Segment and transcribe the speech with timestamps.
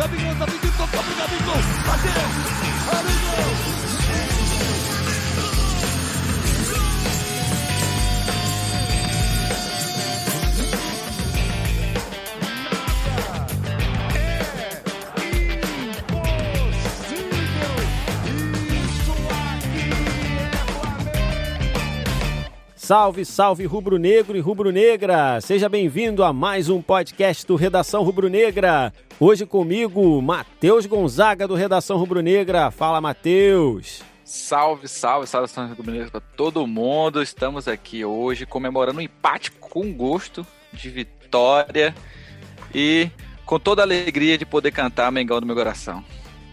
[0.00, 1.56] Gabigol tá pedindo, tocou pro Gabigol.
[1.84, 2.12] Bateu.
[2.90, 3.89] Gabigol.
[22.90, 25.40] Salve, salve rubro-negro e rubro-negra!
[25.40, 28.92] Seja bem-vindo a mais um podcast do Redação Rubro-Negra.
[29.20, 32.72] Hoje comigo, Matheus Gonzaga do Redação Rubro-Negra.
[32.72, 34.02] Fala, Matheus!
[34.24, 37.22] Salve, salve, saudações rubro-negras para todo mundo.
[37.22, 41.94] Estamos aqui hoje comemorando um empate com gosto de vitória
[42.74, 43.08] e
[43.46, 46.04] com toda a alegria de poder cantar Mengão do meu coração.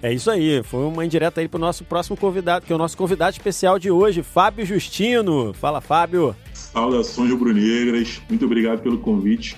[0.01, 2.95] É isso aí, foi uma indireta aí pro nosso próximo convidado, que é o nosso
[2.95, 5.53] convidado especial de hoje, Fábio Justino.
[5.55, 6.35] Fala, Fábio.
[6.53, 9.57] Saudações rubro-negras, muito obrigado pelo convite.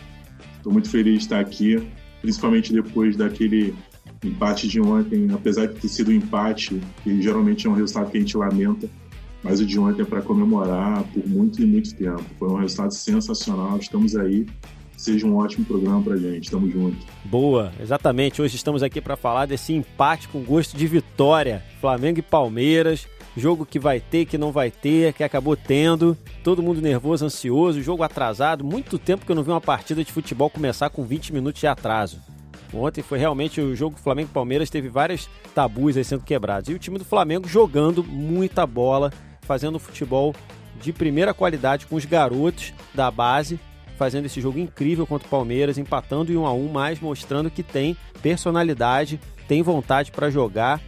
[0.55, 1.85] Estou muito feliz de estar aqui,
[2.21, 3.76] principalmente depois daquele
[4.23, 8.18] empate de ontem, apesar de ter sido um empate, que geralmente é um resultado que
[8.18, 8.90] a gente lamenta,
[9.43, 12.24] mas o de ontem é para comemorar por muito e muito tempo.
[12.37, 14.46] Foi um resultado sensacional, estamos aí
[15.00, 16.52] seja um ótimo programa pra gente.
[16.52, 16.98] Tamo junto.
[17.24, 18.42] Boa, exatamente.
[18.42, 21.64] Hoje estamos aqui para falar desse empate com gosto de vitória.
[21.80, 23.08] Flamengo e Palmeiras.
[23.38, 26.18] Jogo que vai ter, que não vai ter, que acabou tendo.
[26.44, 28.66] Todo mundo nervoso, ansioso, jogo atrasado.
[28.66, 31.68] Muito tempo que eu não vi uma partida de futebol começar com 20 minutos de
[31.68, 32.20] atraso.
[32.74, 36.70] Ontem foi realmente o jogo Flamengo Palmeiras, teve vários tabus aí sendo quebrados.
[36.70, 39.12] E o time do Flamengo jogando muita bola,
[39.42, 40.36] fazendo futebol
[40.82, 43.60] de primeira qualidade com os garotos da base
[44.00, 47.62] fazendo esse jogo incrível contra o Palmeiras, empatando em 1 a 1 mas mostrando que
[47.62, 50.82] tem personalidade, tem vontade para jogar.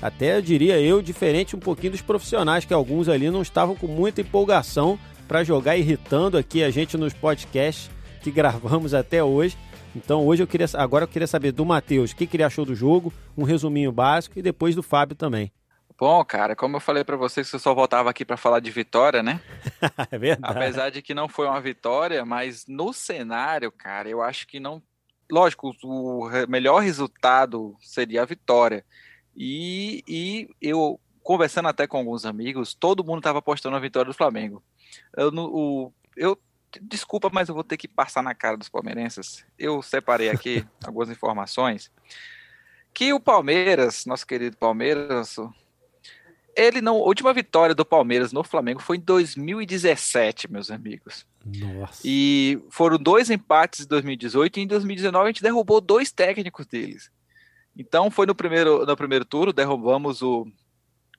[0.00, 3.86] Até eu diria eu, diferente um pouquinho dos profissionais, que alguns ali não estavam com
[3.86, 7.90] muita empolgação para jogar, irritando aqui a gente nos podcasts
[8.22, 9.56] que gravamos até hoje.
[9.94, 12.64] Então hoje eu queria, agora eu queria saber do Matheus o que, que ele achou
[12.64, 15.52] do jogo, um resuminho básico e depois do Fábio também.
[15.98, 19.22] Bom, cara, como eu falei para vocês, eu só voltava aqui para falar de vitória,
[19.22, 19.40] né?
[20.10, 20.58] é verdade.
[20.58, 24.82] Apesar de que não foi uma vitória, mas no cenário, cara, eu acho que não.
[25.30, 28.84] Lógico, o melhor resultado seria a vitória.
[29.34, 34.16] E, e eu, conversando até com alguns amigos, todo mundo estava apostando na vitória do
[34.16, 34.62] Flamengo.
[35.16, 36.38] Eu, o, eu
[36.80, 39.44] desculpa, mas eu vou ter que passar na cara dos palmeirenses.
[39.58, 41.90] Eu separei aqui algumas informações
[42.96, 45.36] que o Palmeiras, nosso querido Palmeiras,
[46.56, 46.96] ele não.
[46.96, 51.26] A última vitória do Palmeiras no Flamengo foi em 2017, meus amigos.
[51.44, 52.00] Nossa.
[52.04, 57.10] E foram dois empates em 2018 e em 2019 a gente derrubou dois técnicos deles.
[57.76, 60.46] Então foi no primeiro, no primeiro turno, derrubamos o,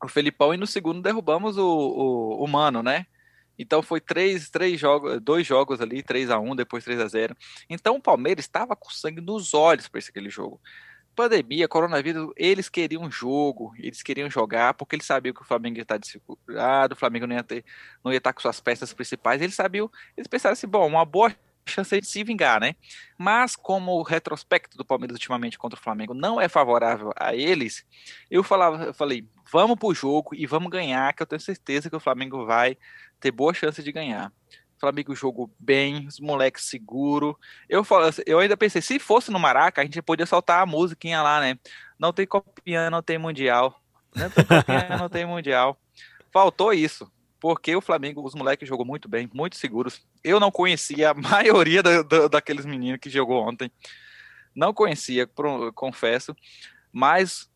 [0.04, 3.06] o Felipão e no segundo derrubamos o, o, o Mano, né?
[3.60, 7.36] Então foi três, três jogos, dois jogos ali, 3 a 1 depois 3 a 0
[7.70, 10.62] Então o Palmeiras estava com sangue nos olhos para esse aquele jogo
[11.18, 15.82] pandemia, coronavírus, eles queriam jogo, eles queriam jogar, porque eles sabiam que o Flamengo ia
[15.82, 17.66] estar desfigurado, o Flamengo não ia, ter,
[18.06, 21.36] não ia estar com suas peças principais, eles sabiam, eles pensaram assim, bom, uma boa
[21.66, 22.76] chance de se vingar, né?
[23.18, 27.84] Mas como o retrospecto do Palmeiras ultimamente contra o Flamengo não é favorável a eles,
[28.30, 31.96] eu falava, eu falei, vamos pro jogo e vamos ganhar, que eu tenho certeza que
[31.96, 32.78] o Flamengo vai
[33.20, 34.32] ter boa chance de ganhar.
[34.80, 37.38] Flamengo jogou bem, os moleques seguro.
[37.68, 37.86] Eu,
[38.26, 41.58] eu ainda pensei, se fosse no Maraca, a gente podia soltar a musiquinha lá, né?
[41.98, 43.82] Não tem copiando, não tem mundial.
[44.16, 45.80] Não tem copiando, não tem mundial.
[46.32, 50.06] Faltou isso, porque o Flamengo, os moleques jogou muito bem, muito seguros.
[50.24, 53.72] Eu não conhecia a maioria da, da, daqueles meninos que jogou ontem.
[54.56, 55.28] Não conhecia,
[55.76, 56.36] confesso.
[56.92, 57.50] Mas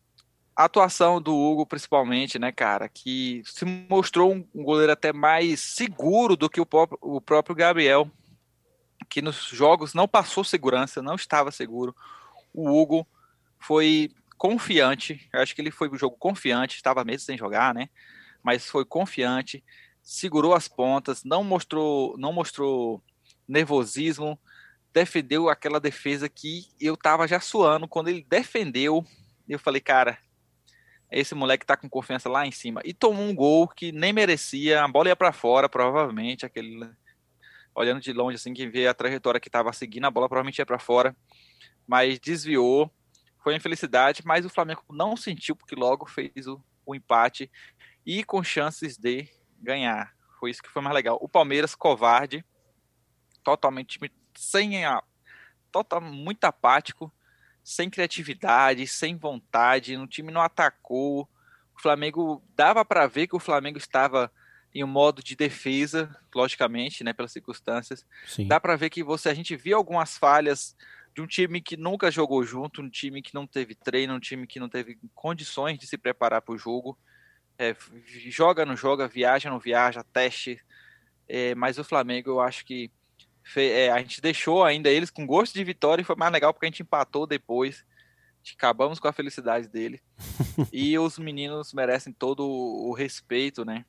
[0.54, 6.36] a atuação do Hugo, principalmente, né, cara, que se mostrou um, goleiro até mais seguro
[6.36, 8.10] do que o, próprio, o próprio Gabriel,
[9.08, 11.94] que nos jogos não passou segurança, não estava seguro.
[12.52, 13.06] O Hugo
[13.58, 17.88] foi confiante, eu acho que ele foi um jogo confiante, estava mesmo sem jogar, né?
[18.42, 19.64] Mas foi confiante,
[20.02, 23.02] segurou as pontas, não mostrou, não mostrou
[23.46, 24.38] nervosismo,
[24.92, 29.06] defendeu aquela defesa que eu tava já suando quando ele defendeu.
[29.48, 30.18] Eu falei, cara,
[31.12, 32.80] esse moleque tá com confiança lá em cima.
[32.84, 36.88] E tomou um gol que nem merecia, a bola ia para fora, provavelmente, aquele
[37.74, 40.66] olhando de longe assim que vê a trajetória que estava seguindo, a bola provavelmente ia
[40.66, 41.16] para fora,
[41.86, 42.90] mas desviou.
[43.42, 47.50] Foi infelicidade, mas o Flamengo não sentiu porque logo fez o, o empate
[48.06, 49.28] e com chances de
[49.60, 50.14] ganhar.
[50.38, 51.18] Foi isso que foi mais legal.
[51.20, 52.44] O Palmeiras covarde,
[53.42, 53.98] totalmente
[54.36, 55.02] sem a
[55.72, 57.12] total muito apático
[57.62, 61.28] sem criatividade, sem vontade, o time não atacou.
[61.76, 64.30] O Flamengo dava para ver que o Flamengo estava
[64.74, 68.06] em um modo de defesa, logicamente, né, pelas circunstâncias.
[68.26, 68.46] Sim.
[68.46, 70.74] Dá para ver que você a gente viu algumas falhas
[71.14, 74.46] de um time que nunca jogou junto, um time que não teve treino, um time
[74.46, 76.98] que não teve condições de se preparar para o jogo.
[77.58, 77.76] É,
[78.30, 80.58] joga, não joga, viaja, não viaja, teste.
[81.28, 82.90] É, mas o Flamengo, eu acho que
[83.56, 86.66] é, a gente deixou ainda eles com gosto de vitória e foi mais legal porque
[86.66, 87.84] a gente empatou depois.
[88.54, 90.00] acabamos com a felicidade dele.
[90.72, 93.84] e os meninos merecem todo o respeito, né?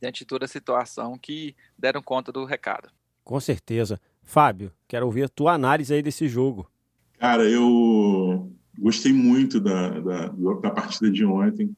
[0.00, 2.90] Diante de toda a situação que deram conta do recado.
[3.22, 4.00] Com certeza.
[4.22, 6.70] Fábio, quero ouvir a tua análise aí desse jogo.
[7.18, 11.74] Cara, eu gostei muito da, da, da partida de ontem.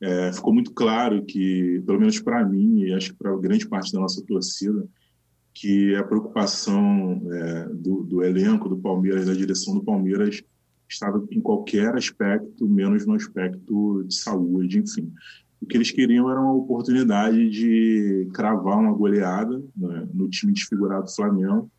[0.00, 3.92] É, ficou muito claro que, pelo menos para mim, e acho que para grande parte
[3.92, 4.86] da nossa torcida,
[5.58, 10.42] que a preocupação é, do, do, elenco do Palmeiras, da direção do Palmeiras,
[10.86, 15.10] estava em qualquer aspecto, menos no aspecto de saúde, enfim.
[15.58, 21.06] O que eles queriam era uma oportunidade de cravar uma goleada né, no time desfigurado
[21.06, 21.70] do Flamengo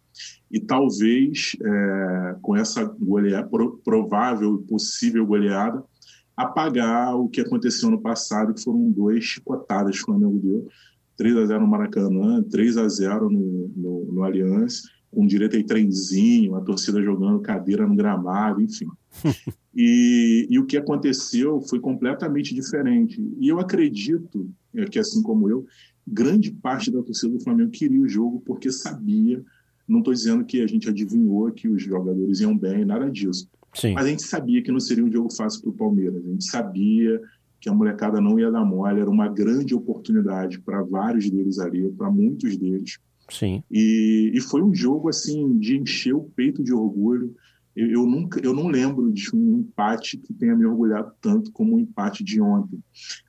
[0.50, 3.48] e talvez é, com essa goleada,
[3.86, 5.84] provável possível goleada,
[6.36, 10.68] apagar o que aconteceu no passado, que foram duas chicotadas que o Flamengo deu
[11.18, 15.64] 3 a 0 no Maracanã, 3 a 0 no, no, no Allianz, com direito a
[15.64, 18.88] trenzinho, a torcida jogando cadeira no gramado, enfim.
[19.76, 23.20] e, e, o que aconteceu foi completamente diferente.
[23.40, 25.66] E eu acredito é, que, assim como eu,
[26.06, 29.44] grande parte da torcida do Flamengo queria o jogo porque sabia.
[29.88, 33.50] Não estou dizendo que a gente adivinhou que os jogadores iam bem, nada disso.
[33.74, 33.94] Sim.
[33.94, 36.26] Mas a gente sabia que não seria um jogo fácil para o Palmeiras.
[36.26, 37.22] A gente sabia
[37.60, 41.90] que a molecada não ia dar mole, era uma grande oportunidade para vários deles ali,
[41.92, 43.00] para muitos deles.
[43.30, 43.64] Sim.
[43.70, 47.36] E, e foi um jogo assim de encher o peito de orgulho.
[47.76, 51.76] Eu, eu, nunca, eu não lembro de um empate que tenha me orgulhado tanto como
[51.76, 52.80] o empate de ontem.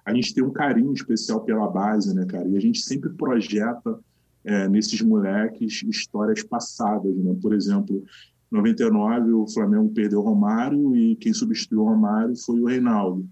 [0.05, 2.49] A gente tem um carinho especial pela base, né, cara?
[2.49, 3.99] E a gente sempre projeta
[4.45, 7.37] é, nesses moleques histórias passadas, né?
[7.43, 8.05] Por exemplo,
[8.51, 13.29] 99 o Flamengo perdeu o Romário e quem substituiu o Romário foi o Reinaldo.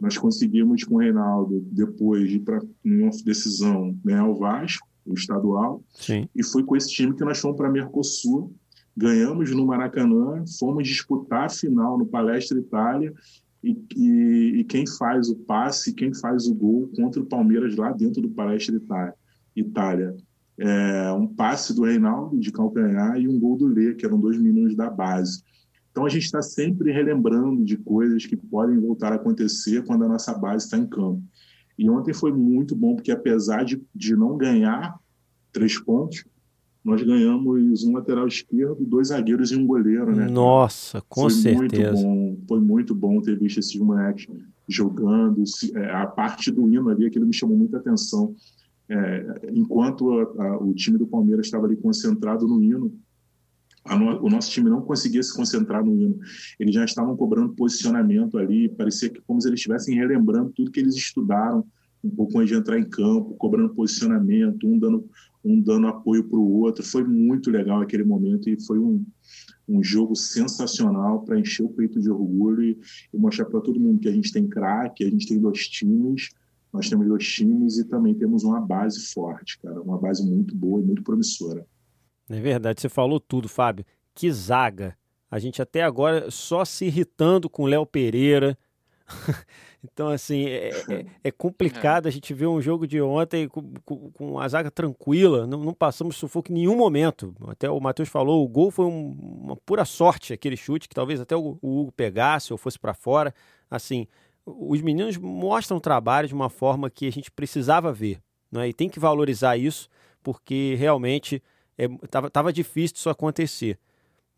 [0.00, 5.14] Nós conseguimos com o Reinaldo, depois de ir para uma decisão, ganhar o Vasco, o
[5.14, 5.82] estadual.
[5.94, 6.28] Sim.
[6.34, 8.54] E foi com esse time que nós fomos para Mercosul.
[8.96, 13.12] Ganhamos no Maracanã, fomos disputar a final no Palestra Itália.
[13.62, 17.90] E, e, e, quem faz o passe, quem faz o gol contra o Palmeiras lá
[17.90, 19.14] dentro do Palestra Itália.
[19.54, 20.16] Itália.
[20.60, 24.38] É, um passe do Reinaldo de calcanhar e um gol do Lê, que eram dois
[24.38, 25.42] meninos da base.
[25.98, 30.08] Então a gente está sempre relembrando de coisas que podem voltar a acontecer quando a
[30.08, 31.20] nossa base está em campo.
[31.76, 34.96] E ontem foi muito bom, porque apesar de, de não ganhar
[35.52, 36.24] três pontos,
[36.84, 40.28] nós ganhamos um lateral esquerdo, dois zagueiros e um goleiro, né?
[40.28, 41.94] Nossa, com foi certeza.
[41.94, 44.28] Muito bom, foi muito bom ter visto esses moleques
[44.68, 45.42] jogando.
[45.74, 48.36] É, a parte do hino ali, aquilo me chamou muita atenção.
[48.88, 52.96] É, enquanto a, a, o time do Palmeiras estava ali concentrado no hino,
[53.96, 56.18] no, o nosso time não conseguia se concentrar no hino.
[56.58, 60.80] Eles já estavam cobrando posicionamento ali, parecia que como se eles estivessem relembrando tudo que
[60.80, 61.64] eles estudaram
[62.02, 65.08] um pouco antes de entrar em campo, cobrando posicionamento, um dando,
[65.44, 66.84] um dando apoio para o outro.
[66.84, 69.04] Foi muito legal aquele momento e foi um,
[69.68, 72.78] um jogo sensacional para encher o peito de orgulho e,
[73.12, 76.30] e mostrar para todo mundo que a gente tem craque, a gente tem dois times,
[76.72, 80.80] nós temos dois times e também temos uma base forte, cara, uma base muito boa
[80.80, 81.66] e muito promissora.
[82.30, 83.84] É verdade, você falou tudo, Fábio.
[84.14, 84.96] Que zaga.
[85.30, 88.56] A gente até agora só se irritando com Léo Pereira.
[89.82, 94.10] então, assim, é, é, é, complicado a gente ver um jogo de ontem com, com,
[94.10, 95.46] com a zaga tranquila.
[95.46, 97.34] Não, não, passamos sufoco em nenhum momento.
[97.46, 101.20] Até o Matheus falou, o gol foi um, uma pura sorte, aquele chute que talvez
[101.20, 103.34] até o, o Hugo pegasse ou fosse para fora.
[103.70, 104.06] Assim,
[104.46, 108.18] os meninos mostram o trabalho de uma forma que a gente precisava ver.
[108.50, 108.68] Né?
[108.68, 109.88] E tem que valorizar isso,
[110.22, 111.42] porque realmente
[111.78, 113.78] é, tava, tava difícil isso acontecer.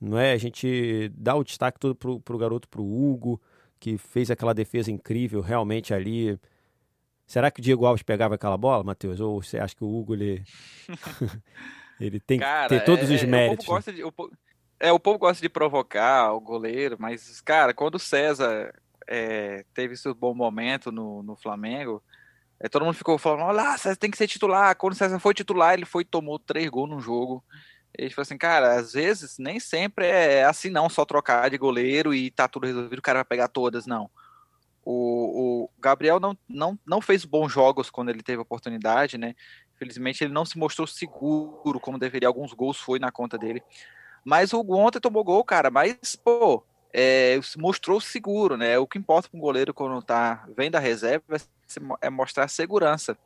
[0.01, 0.33] Não é?
[0.33, 3.41] A gente dá o destaque todo pro, pro garoto, pro Hugo,
[3.79, 6.39] que fez aquela defesa incrível realmente ali.
[7.27, 9.21] Será que o Diego Alves pegava aquela bola, Matheus?
[9.21, 10.45] Ou você acha que o Hugo ele,
[12.01, 13.67] ele tem Cara, que ter todos é, os méritos?
[13.67, 14.13] O gosta de, o,
[14.79, 18.73] é, o povo gosta de provocar o goleiro, mas, cara, quando o César
[19.07, 22.03] é, teve seu bom momento no, no Flamengo,
[22.69, 24.77] todo mundo ficou falando, olha, César tem que ser titular.
[24.77, 27.43] Quando o César foi titular, ele foi tomou três gols no jogo.
[27.97, 32.15] Ele falou assim, cara, às vezes nem sempre é assim não, só trocar de goleiro
[32.15, 34.11] e tá tudo resolvido, o cara vai pegar todas, não.
[34.85, 39.35] O, o Gabriel não, não, não fez bons jogos quando ele teve oportunidade, né?
[39.75, 43.63] Infelizmente ele não se mostrou seguro como deveria, alguns gols foi na conta dele.
[44.25, 48.79] Mas o ontem tomou gol, cara, mas, pô, é, mostrou seguro, né?
[48.79, 51.37] O que importa para um goleiro quando tá, vem da reserva
[52.01, 53.17] é mostrar segurança.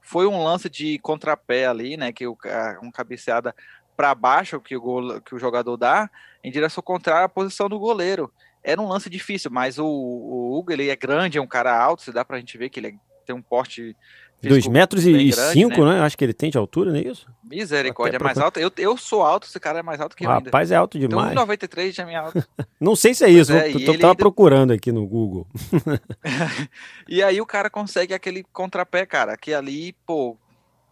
[0.00, 2.12] Foi um lance de contrapé ali, né?
[2.12, 2.36] Que o,
[2.82, 3.54] um cabeceada
[3.96, 6.10] para baixo que o, que o jogador dá,
[6.42, 8.32] em direção contrária à posição do goleiro.
[8.62, 12.02] Era um lance difícil, mas o, o Hugo ele é grande, é um cara alto,
[12.02, 12.94] se dá pra gente ver que ele é,
[13.26, 13.96] tem um porte
[14.42, 15.94] 2 metros e 5, né?
[15.94, 16.00] né?
[16.00, 17.26] Acho que ele tem de altura, não é isso?
[17.44, 18.58] Misericórdia, é mais alto.
[18.58, 20.28] Eu, eu sou alto, esse cara é mais alto que eu.
[20.28, 20.74] Rapaz, ainda.
[20.74, 21.32] é alto demais.
[21.32, 22.44] Então, 1,93 já é alto.
[22.80, 25.46] não sei se é isso, é, eu tava procurando aqui no Google.
[27.08, 30.36] e aí o cara consegue aquele contrapé, cara, que ali, pô,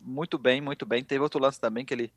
[0.00, 1.02] muito bem, muito bem.
[1.02, 2.12] Teve outro lance também que ele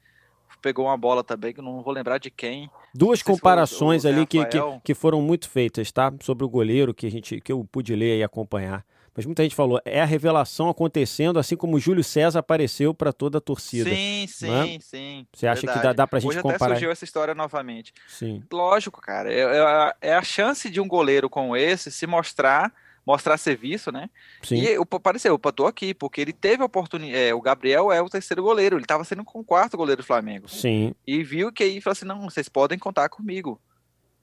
[0.61, 2.69] pegou uma bola também, que não vou lembrar de quem.
[2.93, 6.13] Duas comparações o, o ali que, que, que, foram muito feitas, tá?
[6.21, 8.85] Sobre o goleiro que, a gente, que eu pude ler e acompanhar.
[9.15, 13.11] Mas muita gente falou, é a revelação acontecendo, assim como o Júlio César apareceu para
[13.11, 13.89] toda a torcida.
[13.89, 14.79] Sim, sim, é?
[14.79, 15.27] sim.
[15.33, 15.79] Você acha verdade.
[15.79, 16.65] que dá, dá pra gente Hoje comparar?
[16.65, 17.93] Hoje surgiu essa história novamente.
[18.07, 18.41] Sim.
[18.51, 19.31] Lógico, cara.
[19.31, 22.73] É, é, é, a chance de um goleiro como esse se mostrar
[23.05, 24.09] mostrar serviço, né?
[24.43, 24.57] Sim.
[24.57, 27.17] E eu, pareceu, eu tô aqui, porque ele teve a oportunidade.
[27.17, 30.05] É, o Gabriel é o terceiro goleiro, ele estava sendo com o quarto goleiro do
[30.05, 30.47] Flamengo.
[30.47, 30.93] Sim.
[31.05, 33.59] E viu que aí falou assim: não, vocês podem contar comigo.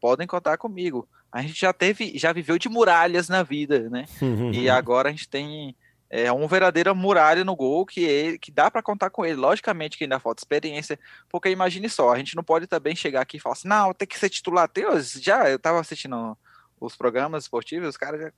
[0.00, 4.06] Podem contar comigo a gente já teve, já viveu de muralhas na vida, né?
[4.52, 5.76] e agora a gente tem
[6.10, 9.36] é, um verdadeiro muralha no gol que, é, que dá para contar com ele.
[9.36, 13.36] Logicamente que ainda falta experiência, porque imagine só, a gente não pode também chegar aqui
[13.36, 14.70] e falar assim, não, tem que ser titular.
[14.72, 16.36] Deus, já eu tava assistindo
[16.80, 18.32] os programas esportivos, os caras já.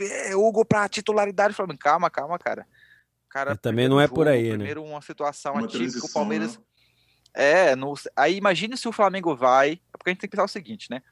[0.00, 2.66] É, Hugo para titularidade, falando, calma, calma, cara.
[3.28, 4.64] cara também não é jogo, por aí, primeiro né?
[4.64, 6.56] Primeiro uma situação uma atípica, o Palmeiras.
[6.56, 6.64] Né?
[7.34, 9.80] É, no, aí imagine se o Flamengo vai.
[9.92, 11.02] Porque a gente tem que pensar o seguinte, né?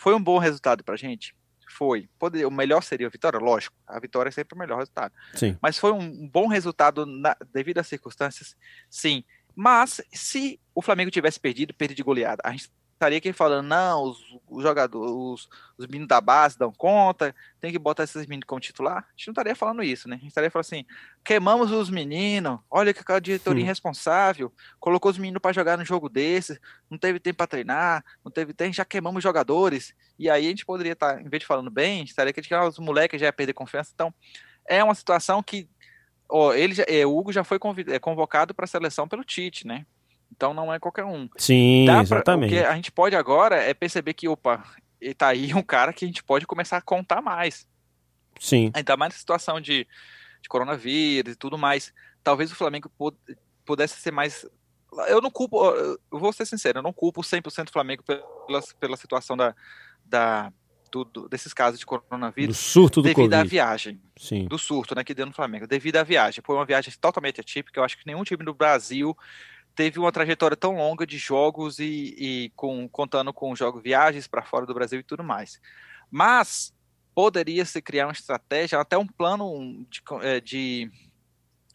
[0.00, 1.36] Foi um bom resultado pra gente?
[1.68, 2.08] Foi.
[2.18, 3.38] Poder, o melhor seria a vitória?
[3.38, 5.12] Lógico, a vitória é sempre o melhor resultado.
[5.34, 5.58] Sim.
[5.60, 8.56] Mas foi um bom resultado na, devido às circunstâncias?
[8.88, 9.22] Sim.
[9.54, 14.02] Mas se o Flamengo tivesse perdido, perdido de goleada, a gente estaria aqui falando, não,
[14.04, 18.46] os, os jogadores, os, os, meninos da base dão conta, tem que botar esses meninos
[18.46, 18.98] como titular.
[18.98, 20.16] A gente não estaria falando isso, né?
[20.16, 20.84] A gente estaria falando assim,
[21.24, 23.64] queimamos os meninos, olha que aquela diretoria hum.
[23.64, 28.30] irresponsável, colocou os meninos para jogar no jogo desse, não teve tempo para treinar, não
[28.30, 29.94] teve tempo, já queimamos jogadores.
[30.18, 32.34] E aí a gente poderia estar, tá, em vez de falando bem, a gente estaria
[32.34, 33.92] criticando os moleques já ia perder confiança.
[33.94, 34.12] Então,
[34.68, 35.66] é uma situação que
[36.28, 39.66] ó, ele já, é, o Hugo já foi é, convocado para a seleção pelo Tite,
[39.66, 39.86] né?
[40.32, 41.28] Então não é qualquer um.
[41.36, 42.50] Sim, Dá exatamente.
[42.50, 44.64] Pra, o que a gente pode agora é perceber que, opa,
[45.16, 47.66] tá aí um cara que a gente pode começar a contar mais.
[48.38, 48.70] Sim.
[48.74, 49.86] Ainda mais na situação de,
[50.42, 51.92] de coronavírus e tudo mais.
[52.22, 52.90] Talvez o Flamengo
[53.64, 54.46] pudesse ser mais.
[55.08, 58.96] Eu não culpo, eu vou ser sincero, eu não culpo 100% o Flamengo pela, pela
[58.96, 59.54] situação da,
[60.04, 60.52] da,
[60.90, 62.56] do, do, desses casos de coronavírus.
[62.56, 63.34] Do surto do devido Covid.
[63.36, 64.00] à viagem.
[64.16, 64.46] Sim.
[64.48, 65.66] Do surto, né, que deu no Flamengo.
[65.66, 66.42] Devido à viagem.
[66.44, 67.78] Foi uma viagem totalmente atípica.
[67.78, 69.16] Eu acho que nenhum time do Brasil
[69.74, 74.44] teve uma trajetória tão longa de jogos e, e com, contando com jogos, viagens para
[74.44, 75.60] fora do Brasil e tudo mais.
[76.10, 76.74] Mas
[77.14, 80.90] poderia se criar uma estratégia, até um plano de, é, de,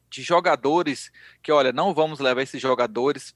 [0.10, 1.12] de jogadores
[1.42, 3.36] que, olha, não vamos levar esses jogadores.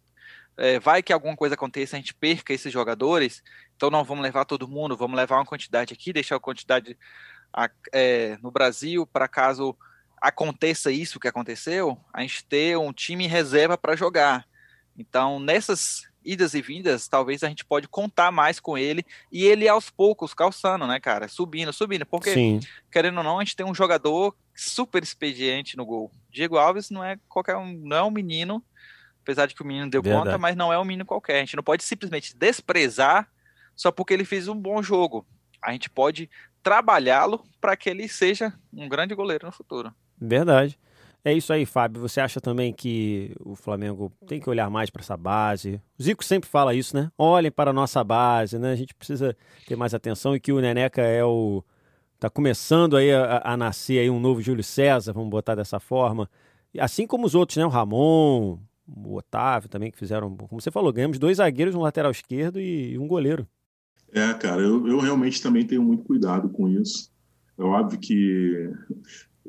[0.57, 3.41] É, vai que alguma coisa aconteça, a gente perca esses jogadores,
[3.75, 6.97] então não vamos levar todo mundo, vamos levar uma quantidade aqui, deixar a quantidade
[7.93, 9.77] é, no Brasil para caso
[10.21, 14.47] aconteça isso que aconteceu, a gente ter um time em reserva para jogar.
[14.97, 19.67] Então, nessas idas e vindas, talvez a gente pode contar mais com ele e ele
[19.67, 21.27] aos poucos calçando, né, cara?
[21.27, 22.05] Subindo, subindo.
[22.05, 22.59] Porque, Sim.
[22.91, 26.11] querendo ou não, a gente tem um jogador super expediente no gol.
[26.29, 28.63] Diego Alves não é qualquer um, não é um menino,
[29.23, 30.25] apesar de que o menino deu Verdade.
[30.25, 31.37] conta, mas não é um menino qualquer.
[31.37, 33.29] A gente não pode simplesmente desprezar
[33.75, 35.25] só porque ele fez um bom jogo.
[35.61, 36.29] A gente pode
[36.61, 39.93] trabalhá-lo para que ele seja um grande goleiro no futuro.
[40.19, 40.77] Verdade.
[41.23, 42.01] É isso aí, Fábio.
[42.01, 45.81] Você acha também que o Flamengo tem que olhar mais para essa base?
[45.97, 47.11] O Zico sempre fala isso, né?
[47.17, 48.71] Olhem para a nossa base, né?
[48.71, 49.35] A gente precisa
[49.67, 51.63] ter mais atenção e que o Neneca é o
[52.19, 56.29] tá começando aí a, a nascer aí um novo Júlio César, vamos botar dessa forma.
[56.77, 57.65] Assim como os outros, né?
[57.65, 62.11] O Ramon, o Otávio também que fizeram, como você falou, ganhamos dois zagueiros, um lateral
[62.11, 63.47] esquerdo e um goleiro.
[64.11, 67.11] É, cara, eu, eu realmente também tenho muito cuidado com isso.
[67.57, 68.71] É óbvio que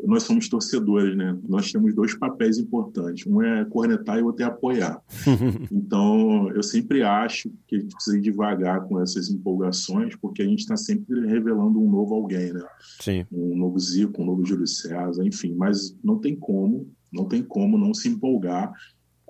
[0.04, 1.36] nós somos torcedores, né?
[1.48, 3.26] Nós temos dois papéis importantes.
[3.26, 5.00] Um é cornetar e o outro é apoiar.
[5.70, 10.46] então, eu sempre acho que a gente precisa ir devagar com essas empolgações, porque a
[10.46, 12.64] gente está sempre revelando um novo alguém, né?
[13.00, 13.26] Sim.
[13.32, 15.54] Um novo Zico, um novo Júlio César, enfim.
[15.54, 18.72] Mas não tem como, não tem como não se empolgar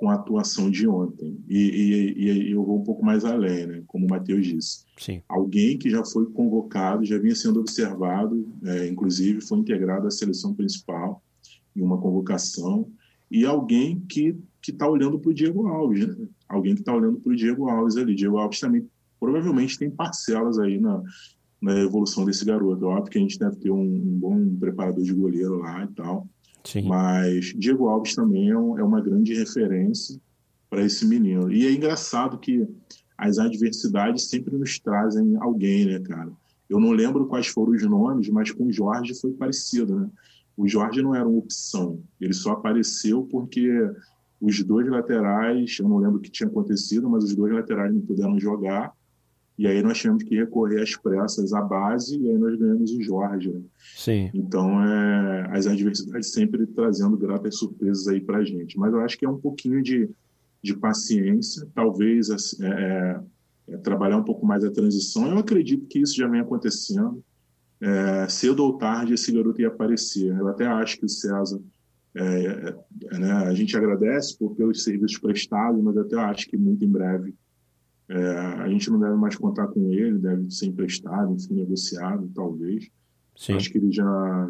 [0.00, 1.38] com a atuação de ontem.
[1.46, 3.82] E, e, e, eu vou um pouco mais além, né?
[3.86, 4.86] como o Matheus disse.
[4.96, 5.20] Sim.
[5.28, 10.54] Alguém que já foi convocado, já vinha sendo observado, é, inclusive foi integrado à seleção
[10.54, 11.22] principal
[11.76, 12.90] em uma convocação,
[13.30, 14.34] e alguém que
[14.66, 16.26] está olhando para o Diego Alves, né?
[16.48, 18.14] alguém que está olhando para o Diego Alves ali.
[18.14, 18.88] Diego Alves também
[19.20, 21.02] provavelmente tem parcelas aí na,
[21.60, 22.86] na evolução desse garoto.
[22.86, 26.26] Óbvio que a gente deve ter um, um bom preparador de goleiro lá e tal,
[26.64, 26.88] Sim.
[26.88, 30.20] Mas Diego Alves também é, é, uma grande referência
[30.68, 31.50] para esse menino.
[31.52, 32.66] E é engraçado que
[33.16, 36.30] as adversidades sempre nos trazem alguém, né, cara?
[36.68, 40.10] Eu não lembro quais foram os nomes, mas com o Jorge foi parecido, né?
[40.56, 43.68] O Jorge não era uma opção, ele só apareceu porque
[44.40, 48.00] os dois laterais, eu não lembro o que tinha acontecido, mas os dois laterais não
[48.00, 48.92] puderam jogar
[49.60, 53.02] e aí nós tivemos que recorrer às pressas à base e aí nós ganhamos o
[53.02, 53.50] Jorge.
[53.50, 53.60] Né?
[53.94, 54.30] Sim.
[54.32, 58.78] Então, é, as adversidades sempre trazendo gratas surpresas aí para a gente.
[58.78, 60.08] Mas eu acho que é um pouquinho de,
[60.62, 63.20] de paciência, talvez é, é,
[63.68, 65.28] é, trabalhar um pouco mais a transição.
[65.28, 67.22] Eu acredito que isso já vem acontecendo.
[67.82, 70.34] É, cedo ou tarde esse garoto ia aparecer.
[70.38, 71.60] Eu até acho que o César,
[72.14, 72.74] é,
[73.12, 76.90] é, né, a gente agradece por, pelos serviços prestados, mas até acho que muito em
[76.90, 77.34] breve
[78.10, 82.90] é, a gente não deve mais contar com ele, deve ser emprestado, enfim, negociado, talvez.
[83.36, 83.54] Sim.
[83.54, 84.48] Acho que ele já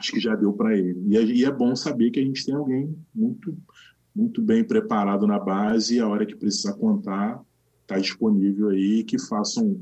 [0.00, 0.98] acho que já deu para ele.
[1.06, 3.54] E é, e é, bom saber que a gente tem alguém muito
[4.14, 7.42] muito bem preparado na base e a hora que precisar contar
[7.82, 9.78] está disponível aí que façam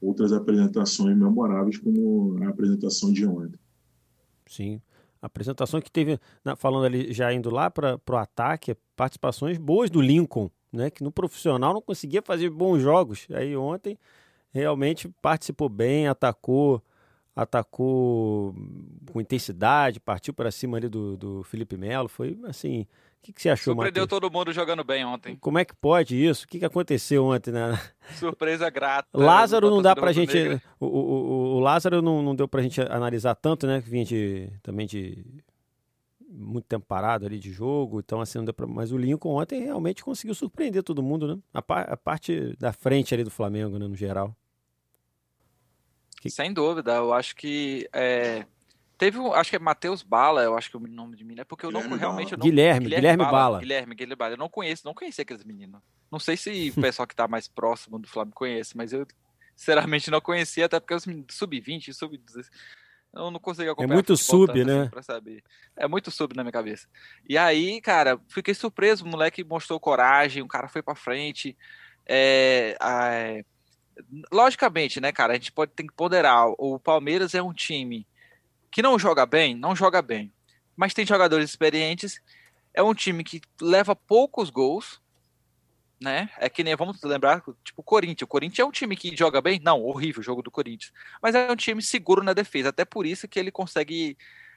[0.00, 3.58] outras apresentações memoráveis como a apresentação de ontem.
[4.46, 4.80] Sim.
[5.20, 6.18] A apresentação que teve,
[6.56, 10.90] falando ali, já indo lá para o ataque, participações boas do Lincoln, né?
[10.90, 13.26] Que no profissional não conseguia fazer bons jogos.
[13.30, 13.98] Aí ontem
[14.52, 16.82] realmente participou bem, atacou,
[17.34, 18.54] atacou
[19.12, 22.08] com intensidade, partiu para cima ali do, do Felipe Melo.
[22.08, 22.82] Foi assim.
[22.82, 25.36] O que, que você achou, Surpreendeu todo mundo jogando bem ontem.
[25.36, 26.44] Como é que pode isso?
[26.44, 27.80] O que, que aconteceu ontem, né?
[28.18, 29.06] Surpresa grata.
[29.14, 30.60] Lázaro não dá pra gente.
[30.80, 33.80] O, o, o, Lázaro não, não deu pra gente analisar tanto, né?
[33.80, 35.24] Que vinha de, também de
[36.32, 38.66] muito tempo parado ali de jogo, então assim não deu pra...
[38.66, 41.42] Mas o Lincoln ontem realmente conseguiu surpreender todo mundo, né?
[41.52, 41.82] A, pa...
[41.82, 44.34] a parte da frente ali do Flamengo, né, no geral.
[46.20, 46.30] Que...
[46.30, 48.46] Sem dúvida, eu acho que é...
[48.96, 51.42] teve um, acho que é Matheus Bala, eu acho que é o nome de menino
[51.42, 52.44] é porque eu não realmente eu não...
[52.44, 53.58] Guilherme, Guilherme, Guilherme Bala, Bala.
[53.60, 54.34] Guilherme, Guilherme Bala.
[54.34, 55.80] Eu não conheço, não conhecia aqueles meninos.
[56.10, 59.06] Não sei se o pessoal que tá mais próximo do Flamengo conhece, mas eu
[59.54, 62.48] sinceramente não conhecia até porque os sub-20, sub-16
[63.14, 63.92] eu não consegui acompanhar.
[63.92, 64.88] É muito sub, assim né?
[64.88, 65.44] Pra saber.
[65.76, 66.88] É muito sub na minha cabeça.
[67.28, 69.04] E aí, cara, fiquei surpreso.
[69.04, 71.56] O moleque mostrou coragem, o cara foi pra frente.
[72.06, 73.44] É, é,
[74.32, 76.46] logicamente, né, cara, a gente pode ter que ponderar.
[76.58, 78.06] O Palmeiras é um time
[78.70, 80.32] que não joga bem, não joga bem.
[80.74, 82.20] Mas tem jogadores experientes.
[82.72, 85.01] É um time que leva poucos gols
[86.02, 86.28] né?
[86.38, 88.22] É que nem, vamos lembrar, tipo o Corinthians.
[88.22, 89.60] O Corinthians é um time que joga bem?
[89.62, 90.92] Não, horrível o jogo do Corinthians.
[91.22, 92.70] Mas é um time seguro na defesa.
[92.70, 94.16] Até por isso que ele consegue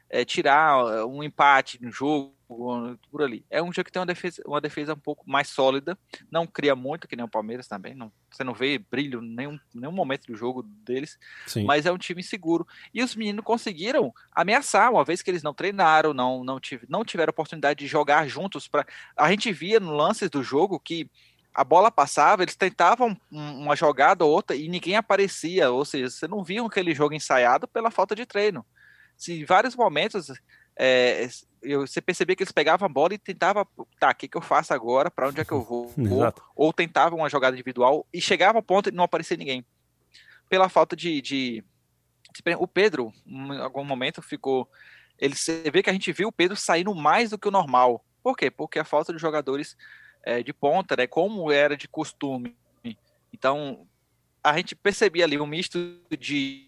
[0.09, 3.43] é, tirar é, um empate no jogo, por ali.
[3.49, 5.97] É um jogo que tem uma defesa, uma defesa um pouco mais sólida.
[6.29, 7.95] Não cria muito, que nem o Palmeiras também.
[7.95, 11.17] Não, você não vê brilho em nenhum, nenhum momento do jogo deles.
[11.47, 11.65] Sim.
[11.65, 12.67] Mas é um time seguro.
[12.93, 17.03] E os meninos conseguiram ameaçar, uma vez que eles não treinaram, não, não, tive, não
[17.03, 18.67] tiveram oportunidade de jogar juntos.
[18.67, 18.85] Pra...
[19.17, 21.09] A gente via no lances do jogo que
[21.55, 26.27] a bola passava, eles tentavam uma jogada ou outra e ninguém aparecia, ou seja, você
[26.27, 28.65] não via aquele jogo ensaiado pela falta de treino.
[29.15, 30.29] Se em vários momentos
[30.77, 31.29] é,
[31.61, 33.65] eu, você percebia que eles pegavam a bola e tentavam,
[33.97, 35.93] tá, o que, que eu faço agora, para onde é que eu vou?
[36.11, 36.33] ou,
[36.67, 39.65] ou tentavam uma jogada individual e chegava ao ponto de não aparecer ninguém.
[40.49, 41.63] Pela falta de, de,
[42.33, 44.69] de o Pedro, em algum momento ficou,
[45.17, 48.03] ele você vê que a gente viu o Pedro saindo mais do que o normal.
[48.21, 48.51] Por quê?
[48.51, 49.77] Porque a falta de jogadores
[50.25, 52.57] é, de ponta, né, como era de costume.
[53.31, 53.87] Então,
[54.43, 55.77] a gente percebia ali um misto
[56.17, 56.67] de,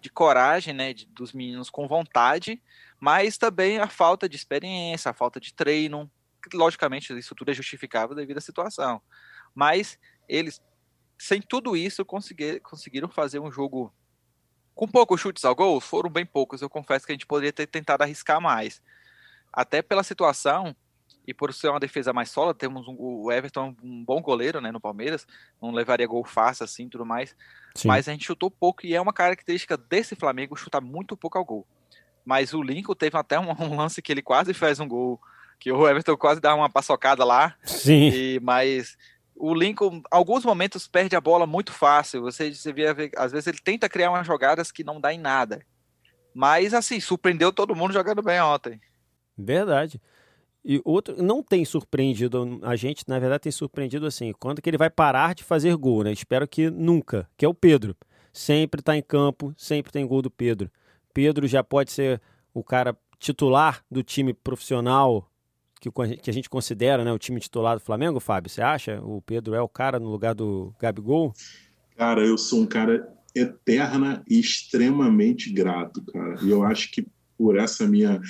[0.00, 2.60] de coragem, né, de, dos meninos com vontade,
[2.98, 6.10] mas também a falta de experiência, a falta de treino.
[6.52, 9.00] Logicamente, isso tudo é justificável devido à situação.
[9.54, 10.60] Mas eles,
[11.16, 13.94] sem tudo isso, conseguiram fazer um jogo
[14.74, 15.80] com poucos chutes ao gol.
[15.80, 16.62] Foram bem poucos.
[16.62, 18.82] Eu confesso que a gente poderia ter tentado arriscar mais.
[19.52, 20.74] Até pela situação,
[21.26, 24.72] e por ser uma defesa mais sólida, temos um, o Everton um bom goleiro, né,
[24.72, 25.26] no Palmeiras,
[25.60, 27.36] não levaria gol fácil assim, tudo mais.
[27.74, 27.88] Sim.
[27.88, 31.44] Mas a gente chutou pouco e é uma característica desse Flamengo chutar muito pouco ao
[31.44, 31.66] gol.
[32.24, 35.20] Mas o Lincoln teve até um, um lance que ele quase fez um gol,
[35.58, 37.54] que o Everton quase dá uma paçocada lá.
[37.62, 38.10] Sim.
[38.12, 38.96] E, mas
[39.36, 42.22] o Lincoln, alguns momentos, perde a bola muito fácil.
[42.22, 45.64] Você, você vê, às vezes ele tenta criar umas jogadas que não dá em nada.
[46.34, 48.80] Mas, assim, surpreendeu todo mundo jogando bem ontem.
[49.36, 50.00] Verdade.
[50.64, 54.78] E outro, não tem surpreendido a gente, na verdade, tem surpreendido assim, quando que ele
[54.78, 56.12] vai parar de fazer gol, né?
[56.12, 57.96] Espero que nunca, que é o Pedro.
[58.32, 60.70] Sempre está em campo, sempre tem gol do Pedro.
[61.12, 62.20] Pedro já pode ser
[62.54, 65.28] o cara titular do time profissional
[65.82, 69.00] que, que a gente considera, né, o time titular do Flamengo, Fábio, você acha?
[69.02, 71.34] O Pedro é o cara no lugar do Gabigol?
[71.96, 76.36] Cara, eu sou um cara eterna e extremamente grato, cara.
[76.42, 78.20] E eu acho que por essa minha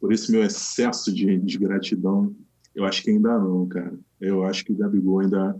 [0.00, 2.34] por esse meu excesso de, de gratidão
[2.74, 3.92] Eu acho que ainda não, cara.
[4.20, 5.56] Eu acho que o Gabigol ainda,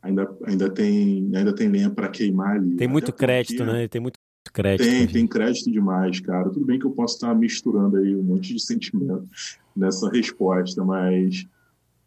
[0.00, 2.76] ainda, ainda, tem, ainda tem lenha para queimar ali.
[2.76, 3.86] Tem muito crédito, né?
[3.86, 4.18] Tem muito
[4.52, 4.88] crédito.
[4.88, 6.50] Tem, tem crédito demais, cara.
[6.50, 9.28] Tudo bem que eu posso estar misturando aí um monte de sentimento
[9.76, 11.46] nessa resposta, mas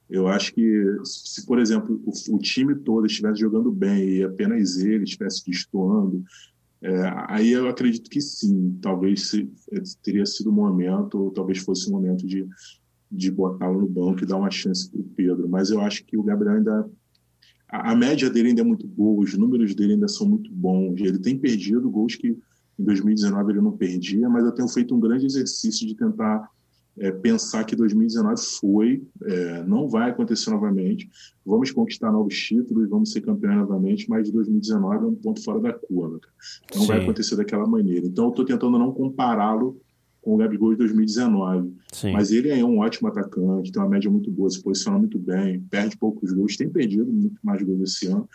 [0.09, 4.77] eu acho que se, por exemplo, o, o time todo estivesse jogando bem e apenas
[4.77, 6.23] ele estivesse destoando,
[6.85, 11.57] é, aí eu acredito que sim, talvez se, é, teria sido o momento, ou talvez
[11.57, 12.47] fosse o momento de,
[13.11, 15.49] de botá-lo no banco e dar uma chance para o Pedro.
[15.49, 16.87] Mas eu acho que o Gabriel ainda.
[17.67, 21.01] A, a, média dele ainda é muito boa, os números dele ainda são muito bons.
[21.01, 22.37] Ele tem perdido gols que
[22.77, 26.47] em 2019 ele não perdia, mas eu tenho feito um grande exercício de tentar
[26.97, 31.09] é, pensar que 2019 foi, é, não vai acontecer novamente.
[31.45, 35.73] Vamos conquistar novos títulos, vamos ser campeões novamente, mas 2019 é um ponto fora da
[35.73, 36.19] curva.
[36.73, 36.87] Não Sim.
[36.87, 38.05] vai acontecer daquela maneira.
[38.05, 39.79] Então, eu estou tentando não compará-lo
[40.21, 41.71] com o Gabigol de 2019.
[41.91, 42.11] Sim.
[42.11, 45.59] Mas ele é um ótimo atacante, tem uma média muito boa, se posiciona muito bem,
[45.69, 48.27] perde poucos gols, tem perdido muito mais gols esse ano.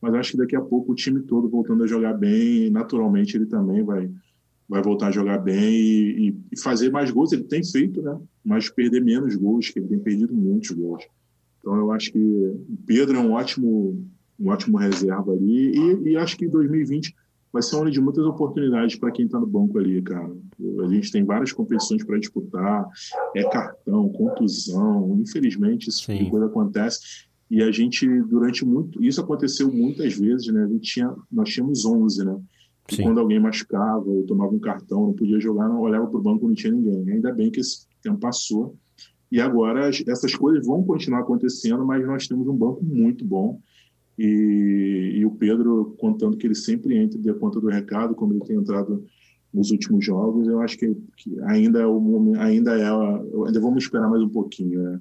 [0.00, 3.46] Mas acho que daqui a pouco o time todo voltando a jogar bem, naturalmente ele
[3.46, 4.10] também vai
[4.68, 7.32] vai voltar a jogar bem e, e, fazer mais gols.
[7.32, 8.18] Ele tem feito, né?
[8.44, 11.04] Mas perder menos gols, que ele tem perdido muitos gols.
[11.60, 14.06] Então eu acho que o Pedro é um ótimo,
[14.38, 17.14] um ótimo reserva ali e, e acho que 2020
[17.54, 20.28] vai ser um ano de muitas oportunidades para quem está no banco ali, cara.
[20.82, 22.84] A gente tem várias competições para disputar,
[23.34, 26.98] é cartão, contusão, infelizmente isso tipo coisa acontece.
[27.48, 29.02] E a gente, durante muito.
[29.02, 30.64] Isso aconteceu muitas vezes, né?
[30.64, 32.40] A gente tinha, nós tínhamos 11, né?
[32.92, 36.22] E quando alguém machucava ou tomava um cartão, não podia jogar, não olhava para o
[36.22, 37.14] banco, não tinha ninguém.
[37.14, 38.76] Ainda bem que esse tempo passou.
[39.32, 43.58] E agora essas coisas vão continuar acontecendo, mas nós temos um banco muito bom.
[44.18, 48.44] E, e o Pedro contando que ele sempre entra de conta do recado, como ele
[48.44, 49.04] tem entrado
[49.52, 54.10] nos últimos jogos, eu acho que, que ainda é o ainda é, ainda vamos esperar
[54.10, 55.00] mais um pouquinho, né?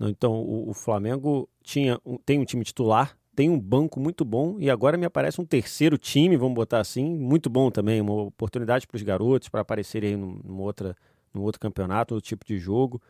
[0.00, 4.70] Então o, o Flamengo tinha tem um time titular tem um banco muito bom e
[4.70, 8.96] agora me aparece um terceiro time, vamos botar assim, muito bom também, uma oportunidade para
[8.96, 10.96] os garotos para aparecerem numa outra,
[11.32, 13.00] num outro campeonato, outro tipo de jogo.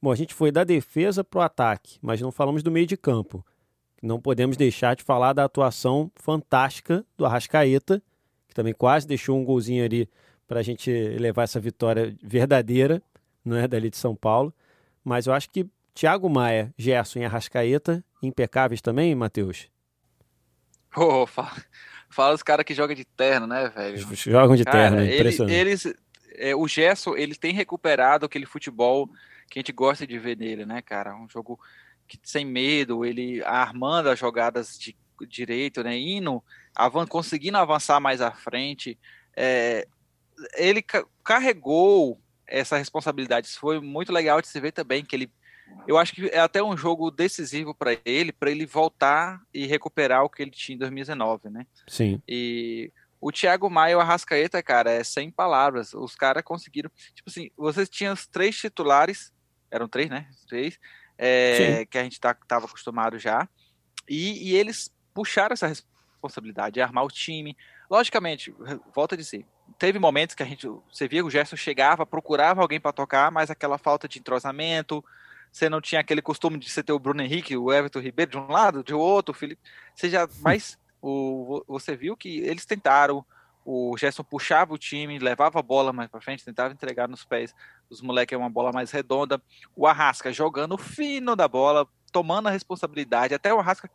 [0.00, 2.96] Bom, a gente foi da defesa para o ataque, mas não falamos do meio de
[2.96, 3.44] campo.
[4.02, 8.02] Não podemos deixar de falar da atuação fantástica do Arrascaeta,
[8.48, 10.08] que também quase deixou um golzinho ali
[10.46, 13.00] para a gente levar essa vitória verdadeira,
[13.44, 14.52] não é dali de São Paulo.
[15.04, 19.68] Mas eu acho que Thiago Maia, Gerson e Arrascaeta, impecáveis também, Matheus?
[20.96, 21.52] Oh, fala,
[22.10, 23.98] fala os caras que jogam de terno, né, velho?
[24.14, 25.54] Jogam de cara, terno, é impressionante.
[25.54, 25.98] Eles, eles
[26.34, 29.08] é, o Gerson, ele tem recuperado aquele futebol
[29.48, 31.14] que a gente gosta de ver nele, né, cara?
[31.14, 31.58] Um jogo
[32.06, 34.96] que, sem medo, ele armando as jogadas de
[35.28, 36.42] direito, né, indo,
[36.74, 38.98] avan conseguindo avançar mais à frente.
[39.36, 39.86] É,
[40.56, 40.84] ele
[41.22, 43.46] carregou essa responsabilidade.
[43.46, 45.30] Isso foi muito legal de se ver também, que ele
[45.86, 50.24] eu acho que é até um jogo decisivo para ele, para ele voltar e recuperar
[50.24, 51.66] o que ele tinha em 2019, né?
[51.88, 52.22] Sim.
[52.28, 55.94] E o Thiago Maia e o Arrascaeta, cara, é sem palavras.
[55.94, 56.90] Os caras conseguiram.
[57.14, 59.32] Tipo assim, vocês tinham os três titulares,
[59.70, 60.28] eram três, né?
[60.48, 60.78] Três,
[61.16, 63.48] é, que a gente tá, tava acostumado já.
[64.08, 67.56] E, e eles puxaram essa responsabilidade, de armar o time.
[67.88, 68.54] Logicamente,
[68.94, 69.46] volta a dizer,
[69.78, 73.30] teve momentos que a gente, você via que o Gerson chegava, procurava alguém para tocar,
[73.30, 75.04] mas aquela falta de entrosamento,
[75.52, 78.38] você não tinha aquele costume de você ter o Bruno Henrique, o Everton Ribeiro de
[78.38, 79.60] um lado, de outro, o Felipe.
[79.94, 83.22] Você já, mas o, você viu que eles tentaram,
[83.62, 87.54] o Gerson puxava o time, levava a bola mais para frente, tentava entregar nos pés
[87.90, 89.40] dos moleques uma bola mais redonda.
[89.76, 93.90] O Arrasca jogando fino da bola, tomando a responsabilidade, até o Arrasca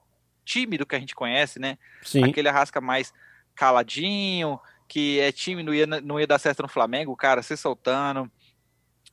[0.45, 1.77] tímido que a gente conhece, né?
[2.03, 2.23] Sim.
[2.23, 3.11] Aquele Arrasca mais
[3.55, 7.57] caladinho, que é tímido, não ia, não ia dar certo no Flamengo, o cara se
[7.57, 8.31] soltando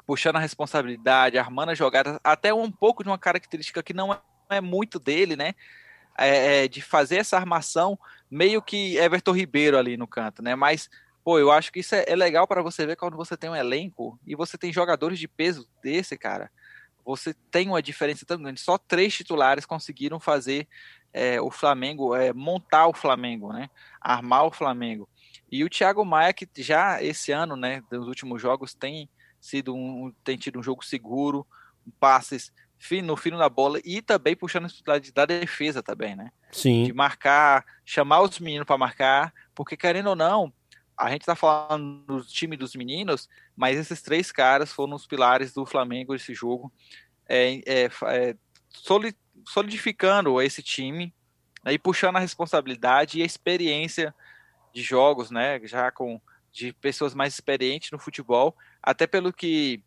[0.06, 4.18] puxando a responsabilidade, armando a jogada, até um pouco de uma característica que não
[4.50, 5.54] é muito dele, né?
[6.16, 7.98] É, é, de fazer essa armação
[8.30, 10.54] meio que Everton Ribeiro ali no canto, né?
[10.54, 10.88] Mas,
[11.24, 13.56] pô, eu acho que isso é, é legal para você ver quando você tem um
[13.56, 16.50] elenco e você tem jogadores de peso desse, cara.
[17.04, 18.60] Você tem uma diferença tão grande.
[18.60, 20.68] Só três titulares conseguiram fazer
[21.12, 23.68] é, o Flamengo, é, montar o Flamengo, né?
[24.00, 25.08] Armar o Flamengo.
[25.50, 29.08] E o Thiago Maia, que já esse ano, né, nos últimos jogos, tem
[29.44, 31.46] sido um, tem tido um jogo seguro,
[32.00, 36.32] passes fino, no fino da bola e também puxando a responsabilidade da defesa também, né?
[36.50, 36.84] Sim.
[36.84, 40.50] De marcar, chamar os meninos para marcar, porque querendo ou não,
[40.96, 45.52] a gente tá falando do time dos meninos, mas esses três caras foram os pilares
[45.52, 46.72] do Flamengo esse jogo,
[47.28, 48.36] é, é, é
[49.44, 51.12] solidificando esse time
[51.62, 54.14] né, e puxando a responsabilidade e a experiência
[54.72, 55.60] de jogos, né?
[55.64, 56.18] Já com
[56.54, 59.82] de pessoas mais experientes no futebol, até pelo que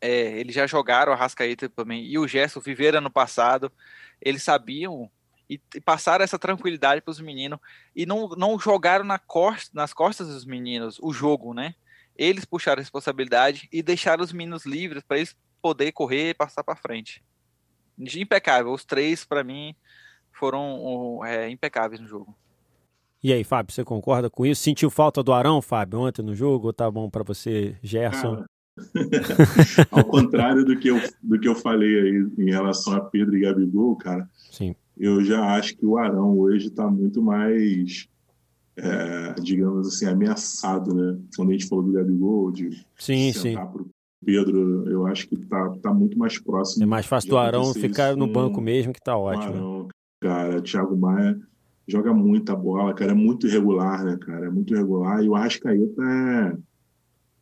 [0.00, 3.72] é, eles já jogaram a Rascaeta também e o Gerson viveram ano passado.
[4.20, 5.08] Eles sabiam
[5.48, 7.60] e, e passaram essa tranquilidade para os meninos
[7.94, 11.76] e não, não jogaram na costa, nas costas dos meninos o jogo, né?
[12.16, 16.64] Eles puxaram a responsabilidade e deixaram os meninos livres para eles poder correr e passar
[16.64, 17.22] para frente.
[17.96, 18.72] Impecável.
[18.72, 19.76] Os três, para mim,
[20.32, 22.36] foram é, impecáveis no jogo.
[23.22, 24.62] E aí, Fábio, você concorda com isso?
[24.62, 26.68] Sentiu falta do Arão, Fábio, ontem no jogo?
[26.68, 28.44] Ou tá bom para você, Gerson?
[29.90, 33.40] Ao contrário do que, eu, do que eu falei aí em relação a Pedro e
[33.40, 34.72] Gabigol, cara, Sim.
[34.96, 38.08] eu já acho que o Arão hoje está muito mais,
[38.76, 41.18] é, digamos assim, ameaçado, né?
[41.34, 43.72] Quando a gente falou do Gabigol, de sim, sentar sim.
[43.72, 43.88] pro
[44.24, 46.84] Pedro, eu acho que tá, tá muito mais próximo.
[46.84, 49.54] É mais fácil do Arão ficar no banco mesmo, que tá ótimo.
[49.54, 49.88] Arão,
[50.20, 51.36] cara, Thiago Maia
[51.88, 54.46] joga muita bola, cara, é muito irregular, né, cara?
[54.46, 55.24] É muito irregular.
[55.24, 56.56] E o Arrascaeta é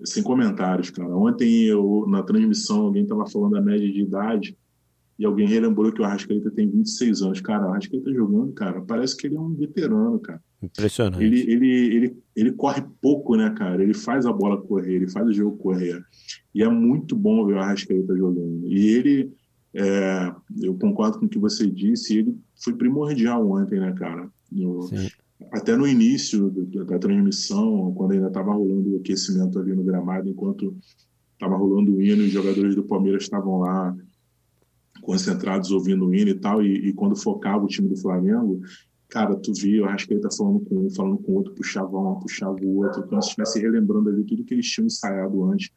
[0.05, 1.15] sem comentários, cara.
[1.17, 4.57] Ontem eu, na transmissão, alguém estava falando da média de idade
[5.19, 7.41] e alguém relembrou que o Arrascaeta tem 26 anos.
[7.41, 10.41] Cara, o Arrascaeta jogando, cara, parece que ele é um veterano, cara.
[10.63, 11.25] Impressionante.
[11.25, 13.83] Ele, ele, ele, ele corre pouco, né, cara?
[13.83, 16.03] Ele faz a bola correr, ele faz o jogo correr.
[16.55, 18.67] E é muito bom ver o Arrascaeta jogando.
[18.67, 19.33] E ele,
[19.75, 24.31] é, eu concordo com o que você disse, ele foi primordial ontem, né, cara?
[24.51, 24.89] No,
[25.53, 26.51] até no início
[26.85, 30.77] da transmissão, quando ainda estava rolando o aquecimento ali no gramado, enquanto
[31.33, 33.95] estava rolando o hino, os jogadores do Palmeiras estavam lá
[35.03, 38.61] concentrados ouvindo o hino e tal, e, e, quando focava o time do Flamengo,
[39.09, 42.59] cara, tu via o Arrascaeta falando com um, falando com o outro, puxava um, puxava
[42.63, 45.71] o outro, como se estivesse relembrando ali tudo que eles tinham ensaiado antes.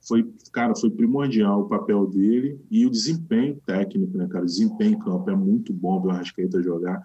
[0.00, 4.42] Foi, cara, foi primordial o papel dele e o desempenho técnico, né, cara?
[4.42, 7.00] O desempenho em campo é muito bom ver o Arrascaeta jogar.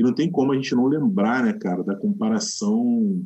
[0.00, 3.22] E não tem como a gente não lembrar, né, cara, da comparação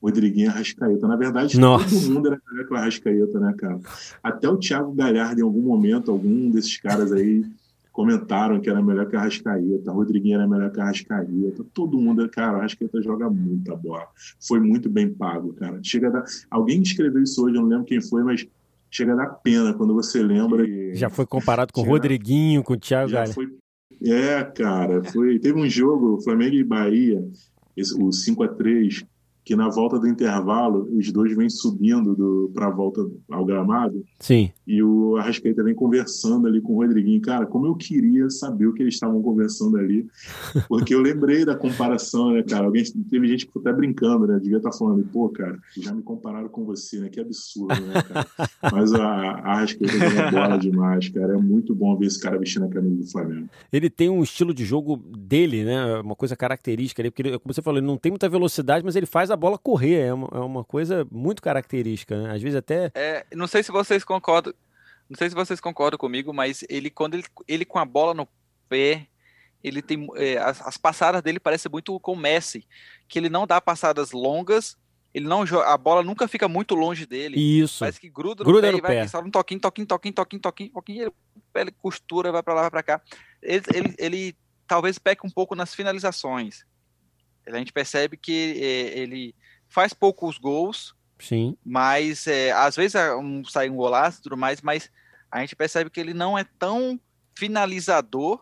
[0.00, 1.08] Rodriguinho Arrascaeta.
[1.08, 1.88] Na verdade, Nossa.
[1.88, 3.80] todo mundo era melhor que o Arrascaeta, né, cara?
[4.22, 7.44] Até o Thiago Galhardo, em algum momento, algum desses caras aí
[7.90, 12.28] comentaram que era melhor que a Arrascaeta, Rodriguinho era melhor que a Arrascaeta, todo mundo,
[12.28, 14.06] cara, a Arrascaeta joga muita bola.
[14.38, 15.80] Foi muito bem pago, cara.
[15.82, 16.24] Chega a dar...
[16.48, 18.46] Alguém escreveu isso hoje, eu não lembro quem foi, mas
[18.88, 20.64] chega a dar pena quando você lembra.
[20.94, 23.48] Já foi comparado com o Rodriguinho, com o Thiago Já foi
[24.02, 25.38] é, cara, foi.
[25.38, 27.26] Teve um jogo, Flamengo e Bahia,
[27.98, 29.04] o 5 a 3
[29.44, 34.02] que na volta do intervalo, os dois vêm subindo para a volta ao gramado.
[34.18, 34.50] Sim.
[34.66, 37.20] E o Arrascaeta vem conversando ali com o Rodriguinho.
[37.20, 40.06] Cara, como eu queria saber o que eles estavam conversando ali.
[40.66, 42.64] Porque eu lembrei da comparação, né, cara?
[42.64, 44.38] Alguém, teve gente que ficou até brincando, né?
[44.40, 47.08] Devia estar tá falando, pô, cara, já me compararam com você, né?
[47.10, 48.26] Que absurdo, né, cara?
[48.72, 51.34] Mas a, a Arrascaeta joga bola demais, cara.
[51.34, 53.48] É muito bom ver esse cara vestindo a camisa do Flamengo.
[53.70, 56.00] Ele tem um estilo de jogo dele, né?
[56.00, 58.96] Uma coisa característica ali, porque, ele, como você falou, ele não tem muita velocidade, mas
[58.96, 60.00] ele faz a bola correr.
[60.00, 62.34] É uma, é uma coisa muito característica, né?
[62.34, 62.90] Às vezes até.
[62.94, 64.52] É, não sei se vocês concordam.
[65.08, 68.26] Não sei se vocês concordam comigo, mas ele, quando ele, ele com a bola no
[68.68, 69.06] pé,
[69.62, 70.08] ele tem.
[70.16, 72.66] É, as, as, passadas dele parecem muito com o Messi.
[73.08, 74.76] Que ele não dá passadas longas.
[75.12, 77.38] Ele não a bola nunca fica muito longe dele.
[77.38, 77.80] Isso.
[77.80, 79.06] Parece que gruda no gruda pé no vai pé.
[79.06, 81.12] só um toquinho, toquinho, toquinho, toquinho, toquinho, toquinho, ele,
[81.54, 83.02] ele costura, vai para lá, vai para cá.
[83.40, 86.66] Ele, ele, ele talvez peque um pouco nas finalizações.
[87.46, 89.34] A gente percebe que é, ele
[89.68, 91.56] faz poucos gols, Sim.
[91.64, 94.90] mas é, às vezes um, sai um golaço e tudo mais, mas
[95.30, 96.98] a gente percebe que ele não é tão
[97.34, 98.40] finalizador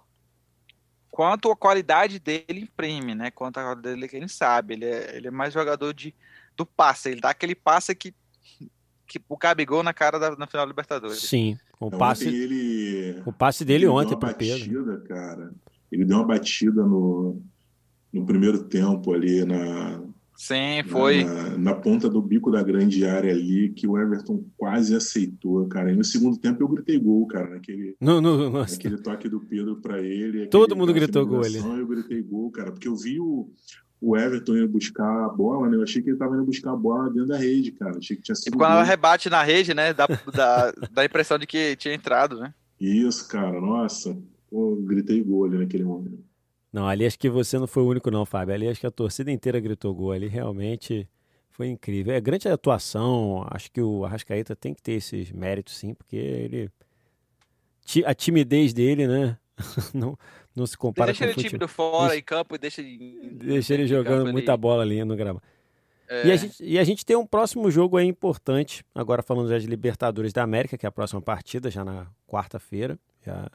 [1.10, 3.30] quanto a qualidade dele imprime, né?
[3.30, 4.74] Quanto a qualidade dele que ele sabe.
[4.74, 6.14] Ele é, ele é mais jogador de,
[6.56, 8.14] do passe, ele dá aquele passe que,
[9.06, 11.20] que o Gabigol na cara da, na final da Libertadores.
[11.20, 15.02] Sim, o passe, ele, o passe dele ele ontem para Pedro.
[15.02, 15.52] cara.
[15.90, 17.42] Ele deu uma batida no,
[18.12, 20.02] no primeiro tempo ali na,
[20.42, 21.22] Sim, foi.
[21.22, 25.92] Na, na, ponta do bico da grande área ali, que o Everton quase aceitou, cara.
[25.92, 29.76] E no segundo tempo eu gritei gol, cara, naquele, no, no, naquele toque do Pedro
[29.76, 30.48] para ele.
[30.48, 31.58] Todo mundo gritou gol ali.
[31.58, 33.52] Eu gritei gol, cara, porque eu vi o,
[34.00, 35.76] o Everton ir buscar a bola, né?
[35.76, 37.98] Eu achei que ele tava indo buscar a bola dentro da rede, cara.
[37.98, 38.54] Achei que tinha sido.
[38.54, 39.94] E quando ela rebate na rede, né?
[39.94, 42.52] Dá, dá, dá a impressão de que tinha entrado, né?
[42.80, 44.18] Isso, cara, nossa.
[44.50, 46.31] Pô, gritei gol ali naquele momento.
[46.72, 48.54] Não, ali acho que você não foi o único, não, Fábio.
[48.54, 50.12] Ali acho que a torcida inteira gritou gol.
[50.12, 51.06] Ali realmente
[51.50, 52.14] foi incrível.
[52.14, 53.46] É grande atuação.
[53.50, 56.70] Acho que o Arrascaeta tem que ter esses méritos, sim, porque ele.
[58.06, 59.36] A timidez dele, né?
[59.92, 60.16] não,
[60.56, 61.50] não se compara deixa com ele futebol.
[61.50, 63.30] tímido fora deixa, em campo e deixa ele.
[63.32, 64.60] Deixa ele jogando muita ali.
[64.60, 65.44] bola ali no gramado.
[66.08, 66.26] É.
[66.26, 69.58] E, a gente, e a gente tem um próximo jogo aí importante, agora falando já
[69.58, 72.98] de Libertadores da América, que é a próxima partida, já na quarta-feira.
[73.24, 73.50] Já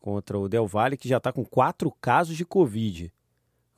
[0.00, 3.12] contra o Del Valle, que já está com quatro casos de Covid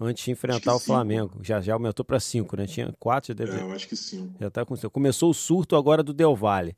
[0.01, 1.39] antes de enfrentar o Flamengo.
[1.43, 2.67] Já, já aumentou para cinco, né?
[2.67, 3.59] Tinha quatro, já deve...
[3.59, 4.35] É, eu acho que sim.
[4.41, 6.77] Já tá com Começou o surto agora do Del Valle.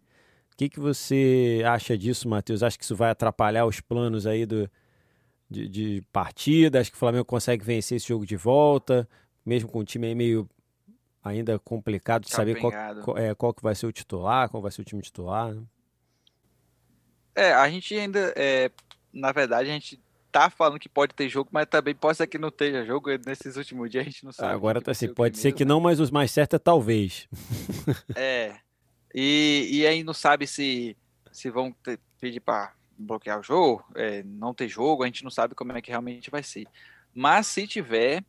[0.52, 2.62] O que, que você acha disso, Matheus?
[2.62, 4.70] Acha que isso vai atrapalhar os planos aí do,
[5.50, 6.80] de, de partida?
[6.80, 9.08] Acho que o Flamengo consegue vencer esse jogo de volta,
[9.44, 10.48] mesmo com o time aí meio
[11.24, 14.70] ainda complicado de saber qual, qual, é, qual que vai ser o titular, qual vai
[14.70, 15.54] ser o time titular.
[15.54, 15.62] Né?
[17.34, 18.70] É, a gente ainda, é,
[19.14, 20.00] na verdade, a gente
[20.30, 23.56] tá falando que pode ter jogo, mas também pode ser que não tenha jogo nesses
[23.56, 24.52] últimos dias, a gente não sabe.
[24.52, 27.28] Agora tá assim, pode ser que não, mas os mais certos é talvez.
[28.16, 28.56] É,
[29.14, 30.96] e, e aí não sabe se,
[31.30, 35.30] se vão ter, pedir para bloquear o jogo, é, não ter jogo, a gente não
[35.30, 36.66] sabe como é que realmente vai ser.
[37.14, 38.24] Mas se tiver,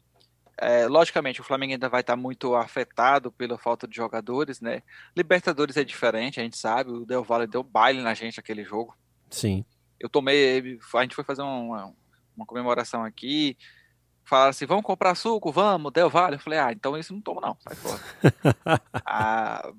[0.57, 4.83] é, logicamente, o Flamengo ainda vai estar muito afetado pela falta de jogadores, né?
[5.17, 6.91] Libertadores é diferente, a gente sabe.
[6.91, 8.95] O Del Valle deu baile na gente aquele jogo.
[9.29, 9.65] Sim.
[10.05, 10.79] Eu tomei.
[10.93, 11.93] A gente foi fazer uma,
[12.35, 13.57] uma comemoração aqui.
[14.23, 15.51] Falaram assim: vamos comprar suco?
[15.51, 16.35] Vamos, Del Valle.
[16.35, 18.01] Eu falei: ah, então isso não toma, não, sai fora.
[19.05, 19.71] ah,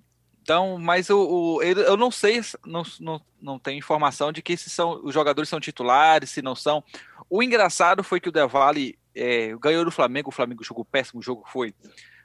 [0.42, 1.18] então, mas o,
[1.58, 5.48] o, eu não sei, não, não, não tenho informação de que esses são, os jogadores
[5.48, 6.84] são titulares, se não são.
[7.28, 11.20] O engraçado foi que o Del Valle é, ganhou do Flamengo, o Flamengo jogou péssimo
[11.20, 11.74] jogo, foi.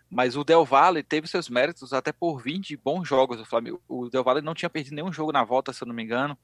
[0.07, 3.81] Mas o Del Valle teve seus méritos até por 20 bons jogos do Flamengo.
[3.87, 6.37] O Del Valle não tinha perdido nenhum jogo na volta, se eu não me engano.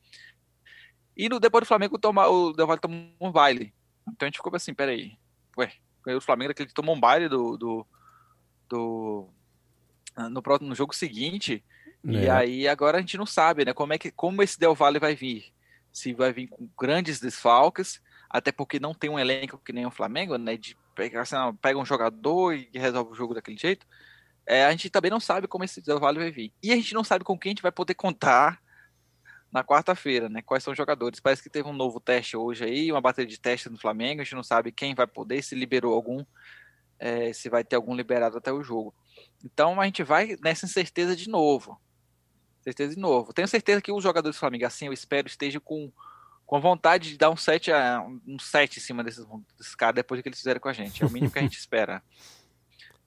[1.17, 3.73] E no, depois do Flamengo, toma, o Del Valle tomou um baile.
[4.07, 5.17] Então a gente ficou assim, peraí.
[5.57, 5.73] Ué,
[6.15, 7.87] o Flamengo, ele tomou um baile do, do,
[8.69, 9.27] do
[10.29, 11.63] no, próximo, no jogo seguinte.
[12.07, 12.11] É.
[12.11, 13.73] E aí agora a gente não sabe, né?
[13.73, 15.51] Como é que como esse Del Valle vai vir?
[15.91, 17.99] Se vai vir com grandes desfalques,
[18.29, 20.55] até porque não tem um elenco que nem o Flamengo, né?
[20.55, 23.87] De pegar, assim, pega um jogador e resolve o jogo daquele jeito.
[24.45, 26.53] É, a gente também não sabe como esse Del Valle vai vir.
[26.61, 28.61] E a gente não sabe com quem a gente vai poder contar
[29.51, 30.41] na quarta-feira, né?
[30.41, 31.19] Quais são os jogadores?
[31.19, 34.21] Parece que teve um novo teste hoje aí, uma bateria de teste no Flamengo.
[34.21, 36.23] A gente não sabe quem vai poder, se liberou algum,
[36.99, 38.93] é, se vai ter algum liberado até o jogo.
[39.43, 41.79] Então a gente vai nessa incerteza de novo.
[42.61, 43.33] Certeza de novo.
[43.33, 45.91] Tenho certeza que os jogadores do Flamengo, assim, eu espero, estejam com
[46.47, 47.69] com vontade de dar um set,
[48.25, 49.25] um set em cima desses,
[49.57, 51.03] desses caras depois que eles fizeram com a gente.
[51.03, 52.01] É o mínimo que a gente espera.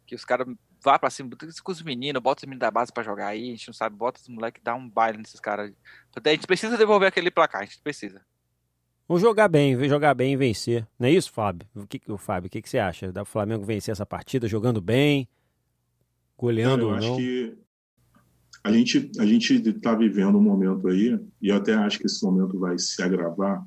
[0.06, 0.46] Que os caras
[0.82, 1.30] vá pra cima,
[1.62, 3.96] com os meninos, bota os meninos da base pra jogar aí, a gente não sabe,
[3.96, 5.72] bota os moleques, dá um baile nesses caras.
[6.16, 8.20] A gente precisa devolver aquele placar, a gente precisa.
[9.06, 10.86] Vamos jogar bem, jogar bem e vencer.
[10.98, 11.66] Não é isso, Fábio?
[11.74, 13.10] O que, o Fábio, o que, que você acha?
[13.10, 15.28] Dá o Flamengo vencer essa partida jogando bem,
[16.38, 17.02] goleando ou não?
[17.02, 17.58] Eu acho que
[18.62, 22.22] a gente a gente está vivendo um momento aí e eu até acho que esse
[22.24, 23.66] momento vai se agravar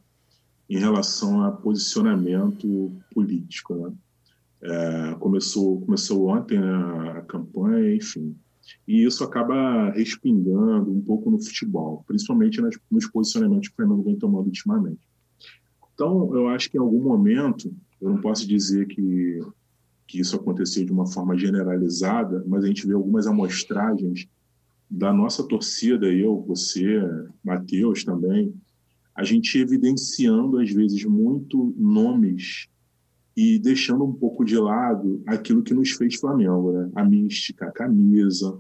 [0.69, 3.93] em relação a posicionamento político, né?
[4.65, 8.33] É, começou começou ontem a, a campanha, enfim,
[8.87, 14.03] e isso acaba respingando um pouco no futebol, principalmente nas, nos posicionamentos que o Flamengo
[14.03, 15.01] vem tomando ultimamente.
[15.93, 19.39] Então, eu acho que em algum momento, eu não posso dizer que,
[20.07, 24.27] que isso aconteceu de uma forma generalizada, mas a gente vê algumas amostragens
[24.89, 27.01] da nossa torcida, eu, você,
[27.43, 28.53] Matheus também,
[29.15, 32.67] a gente evidenciando, às vezes, muito nomes
[33.35, 36.91] e deixando um pouco de lado aquilo que nos fez Flamengo, né?
[36.95, 38.57] a mística, a camisa.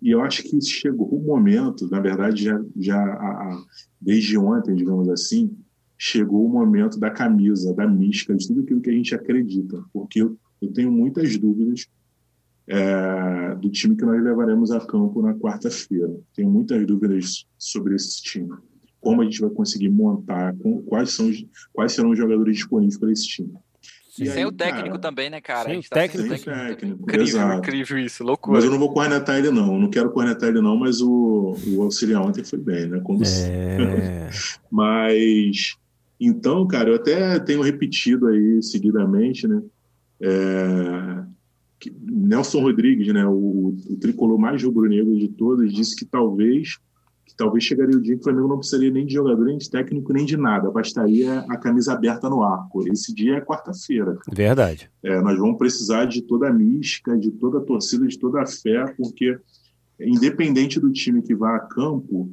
[0.00, 3.64] E eu acho que chegou o momento, na verdade, já, já a, a,
[4.00, 5.56] desde ontem, digamos assim,
[5.96, 10.20] chegou o momento da camisa, da mística, de tudo aquilo que a gente acredita, porque
[10.20, 11.86] eu, eu tenho muitas dúvidas
[12.66, 16.12] é, do time que nós levaremos a campo na quarta-feira.
[16.34, 18.50] Tenho muitas dúvidas sobre esse time.
[19.00, 20.54] Como a gente vai conseguir montar,
[20.86, 21.30] quais, são,
[21.72, 23.52] quais serão os jogadores disponíveis para esse time.
[24.18, 25.70] E sem aí, o técnico cara, também, né, cara?
[25.70, 26.36] Sem o tá técnico.
[26.36, 27.58] Sem técnico, incrível, exato.
[27.58, 28.56] incrível isso, loucura.
[28.56, 29.74] Mas eu não vou cornetar ele, não.
[29.74, 33.00] Eu não quero cornetar ele, não, mas o, o auxiliar ontem foi bem, né?
[33.00, 34.28] Como é...
[34.70, 35.76] mas,
[36.20, 39.62] então, cara, eu até tenho repetido aí seguidamente, né?
[40.20, 41.24] É,
[42.00, 46.78] Nelson Rodrigues, né, o, o tricolor mais rubro-negro de todos, disse que talvez
[47.24, 49.70] que talvez chegaria o dia que o Flamengo não precisaria nem de jogador, nem de
[49.70, 50.70] técnico, nem de nada.
[50.70, 52.86] Bastaria a camisa aberta no arco.
[52.88, 54.18] Esse dia é quarta-feira.
[54.30, 54.90] Verdade.
[55.02, 58.46] É, nós vamos precisar de toda a mística, de toda a torcida, de toda a
[58.46, 59.38] fé, porque
[60.00, 62.32] independente do time que vá a campo,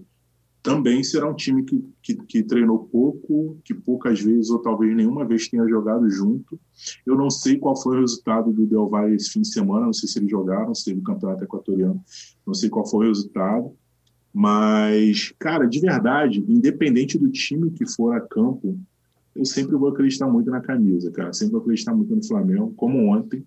[0.61, 5.25] também será um time que, que, que, treinou pouco, que poucas vezes ou talvez nenhuma
[5.25, 6.59] vez tenha jogado junto.
[7.05, 9.93] Eu não sei qual foi o resultado do Del Valle esse fim de semana, não
[9.93, 12.03] sei se eles jogaram, se teve o campeonato equatoriano,
[12.45, 13.73] não sei qual foi o resultado.
[14.33, 18.79] Mas, cara, de verdade, independente do time que for a campo,
[19.35, 21.33] eu sempre vou acreditar muito na camisa, cara.
[21.33, 23.43] Sempre vou acreditar muito no Flamengo, como ontem,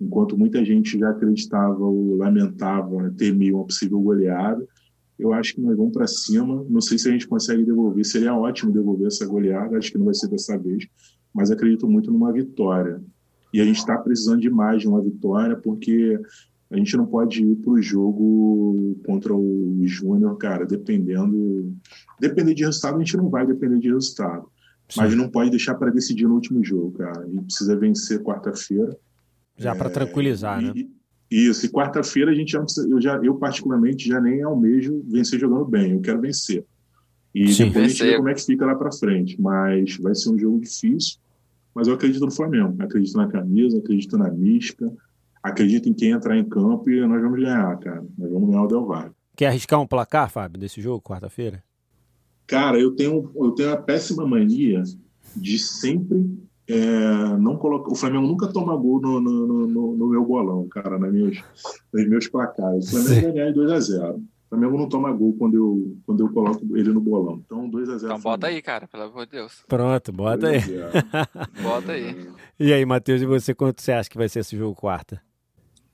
[0.00, 4.66] enquanto muita gente já acreditava ou lamentava, temia uma possível goleada
[5.20, 6.64] eu acho que nós vamos para cima.
[6.68, 8.04] Não sei se a gente consegue devolver.
[8.04, 9.76] Seria ótimo devolver essa goleada.
[9.76, 10.86] Acho que não vai ser dessa vez.
[11.32, 13.02] Mas acredito muito numa vitória.
[13.52, 16.18] E a gente está precisando demais de uma vitória, porque
[16.70, 21.74] a gente não pode ir para o jogo contra o Júnior, cara, dependendo.
[22.20, 24.48] Depender de resultado, a gente não vai depender de resultado.
[24.88, 25.00] Sim.
[25.00, 27.22] Mas não pode deixar para decidir no último jogo, cara.
[27.22, 28.96] A gente precisa vencer quarta-feira.
[29.56, 30.88] Já é, para tranquilizar, e, né?
[31.28, 35.64] Isso, e quarta-feira a gente já, eu já, eu particularmente já nem almejo vencer jogando
[35.64, 36.64] bem, eu quero vencer.
[37.34, 37.86] E Sim, depois vencer.
[37.86, 39.40] a gente vê como é que fica lá para frente.
[39.40, 41.18] Mas vai ser um jogo difícil.
[41.74, 44.92] Mas eu acredito no Flamengo, acredito na camisa, acredito na mística,
[45.42, 48.04] acredito em quem entrar em campo e nós vamos ganhar, cara.
[48.18, 49.12] Nós vamos ganhar o Del Valle.
[49.36, 51.62] Quer arriscar um placar, Fábio, desse jogo, quarta-feira?
[52.46, 54.82] Cara, eu tenho, eu tenho a péssima mania
[55.36, 56.28] de sempre
[56.68, 57.90] é, não colocar.
[57.90, 61.42] O Flamengo nunca toma gol no, no, no, no meu bolão, cara, nas minhas,
[61.92, 62.86] nos meus placares.
[62.86, 65.96] O Flamengo vai ganhar de 2 a 0 O Flamengo não toma gol quando eu,
[66.06, 67.42] quando eu coloco ele no bolão.
[67.44, 69.64] Então, 2 a 0 Então, bota aí, cara, pelo amor de Deus.
[69.66, 70.60] Pronto, bota aí.
[71.62, 72.28] bota aí.
[72.58, 75.22] E aí, Matheus, e você, quanto você acha que vai ser esse jogo quarta?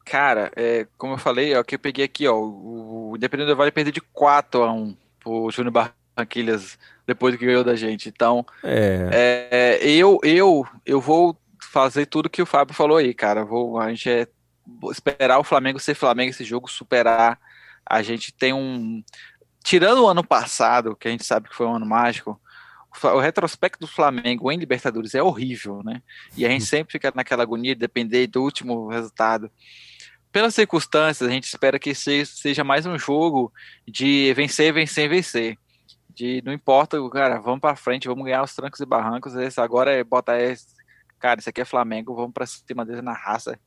[0.07, 3.73] Cara, é, como eu falei, ó, que eu peguei aqui, ó, o Independente do Vale
[3.73, 5.73] perdeu de 4 a 1 pro Júnior
[6.17, 8.09] Barranquilhas depois que ganhou da gente.
[8.09, 9.81] Então, é.
[9.83, 13.45] É, eu, eu, eu vou fazer tudo que o Fábio falou aí, cara.
[13.45, 14.29] Vou, a gente é
[14.93, 17.37] esperar o Flamengo ser Flamengo esse jogo, superar.
[17.85, 19.03] A gente tem um.
[19.65, 22.41] Tirando o ano passado, que a gente sabe que foi um ano mágico,
[23.03, 26.01] o retrospecto do Flamengo em Libertadores é horrível, né?
[26.37, 29.51] E a gente sempre fica naquela agonia de depender do último resultado
[30.37, 33.51] pelas circunstâncias, a gente espera que seja mais um jogo
[33.89, 35.57] de vencer, vencer, vencer.
[36.15, 39.35] De não importa, cara, vamos para frente, vamos ganhar os trancos e barrancos.
[39.35, 40.67] Esse agora é botar esse,
[41.19, 43.59] cara, isso aqui é Flamengo, vamos para cima dele na raça.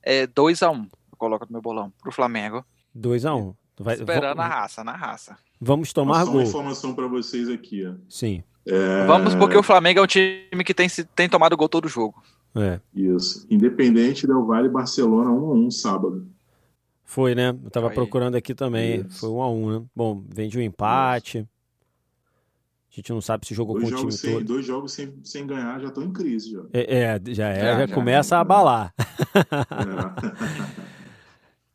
[0.00, 2.64] É 2 a 1 um, eu coloco no meu bolão pro Flamengo.
[2.94, 3.54] 2 a 1 um.
[3.80, 5.36] Vai, Esperando na raça, na raça.
[5.60, 6.34] Vamos tomar Só gol.
[6.34, 7.84] uma informação para vocês aqui.
[7.84, 7.94] Ó.
[8.08, 8.44] Sim.
[8.64, 9.04] É...
[9.04, 10.86] Vamos porque o Flamengo é um time que tem,
[11.16, 12.22] tem tomado gol todo jogo.
[12.54, 12.80] É.
[12.94, 13.46] Isso.
[13.50, 16.26] Independente Del Vale Barcelona 1 a 1 sábado.
[17.04, 17.50] Foi, né?
[17.50, 17.94] Eu tava Foi.
[17.94, 19.00] procurando aqui também.
[19.00, 19.20] Isso.
[19.20, 19.86] Foi 1 a 1 né?
[19.94, 21.38] Bom, vem de um empate.
[21.38, 21.48] Isso.
[22.90, 24.44] A gente não sabe se jogou dois com o time sem, todo.
[24.44, 26.52] Dois jogos sem, sem ganhar já estão em crise.
[26.52, 26.62] Já.
[26.72, 28.38] É, é já é, já, já, começa já.
[28.38, 28.94] a abalar.
[29.70, 30.88] É.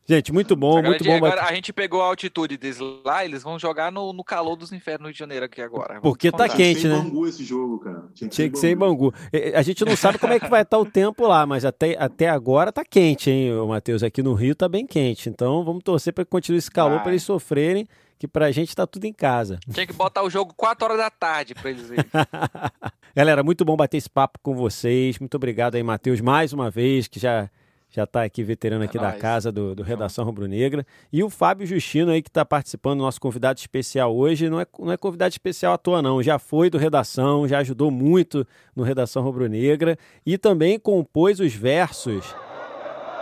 [0.06, 1.16] Gente, muito bom, agora, muito bom.
[1.16, 4.70] Agora a gente pegou a altitude deles lá, eles vão jogar no, no calor dos
[4.70, 5.98] infernos de janeiro aqui agora.
[6.00, 6.96] Porque tá quente, né?
[6.96, 8.04] Tinha que ser em Bangu esse jogo, cara.
[8.14, 9.14] Tinha que, Tinha ser, que ser em Bangu.
[9.54, 12.28] A gente não sabe como é que vai estar o tempo lá, mas até, até
[12.28, 14.02] agora tá quente, hein, Matheus?
[14.02, 15.30] Aqui no Rio tá bem quente.
[15.30, 17.88] Então vamos torcer para que continue esse calor para eles sofrerem,
[18.18, 19.58] que pra gente tá tudo em casa.
[19.72, 22.04] Tinha que botar o jogo 4 horas da tarde para eles verem.
[23.16, 25.18] Galera, muito bom bater esse papo com vocês.
[25.18, 27.48] Muito obrigado aí, Matheus, mais uma vez, que já
[27.94, 29.12] já está aqui veterano é aqui nóis.
[29.12, 30.84] da casa do, do Redação Rubro Negra.
[31.12, 34.50] E o Fábio Justino aí que está participando, nosso convidado especial hoje.
[34.50, 36.20] Não é, não é convidado especial à toa, não.
[36.20, 41.54] Já foi do Redação, já ajudou muito no Redação Rubro Negra e também compôs os
[41.54, 42.34] versos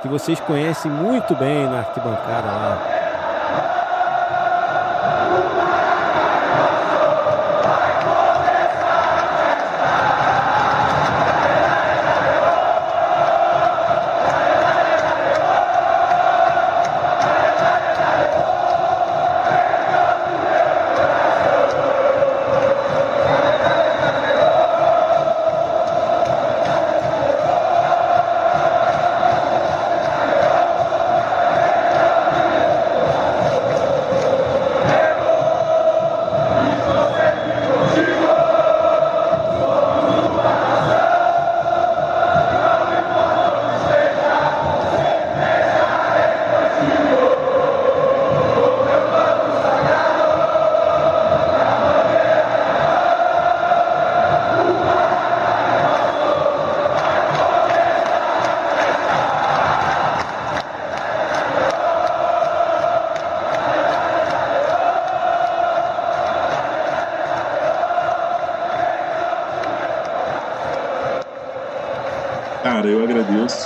[0.01, 3.82] que vocês conhecem muito bem na arquibancada lá.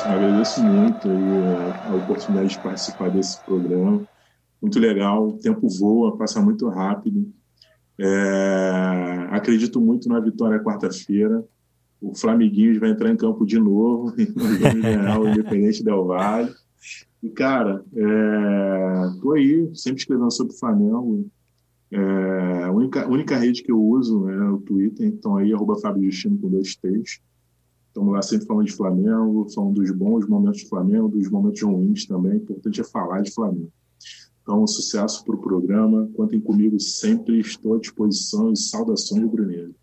[0.04, 4.02] Agradeço muito a, a oportunidade de participar desse programa.
[4.60, 7.30] Muito legal, o tempo voa, passa muito rápido.
[7.98, 11.44] É, acredito muito na vitória quarta-feira.
[12.00, 16.04] O Flamiguinhos vai entrar em campo de novo e nós vamos ganhar o Independente Del
[16.04, 16.52] Valle.
[17.22, 21.26] E, cara, é, tô aí, sempre escrevendo sobre o Flamengo.
[21.90, 26.04] É, a única, única rede que eu uso é o Twitter, então aí, arroba Fábio
[26.04, 27.20] Justino com dois T's.
[27.96, 32.04] Estamos lá sempre falando de Flamengo, falando dos bons momentos do Flamengo, dos momentos ruins
[32.04, 32.32] também.
[32.32, 33.72] O importante é falar de Flamengo.
[34.42, 36.06] Então, sucesso para o programa.
[36.14, 39.74] Contem comigo sempre, estou à disposição e saudações do Bruneiro.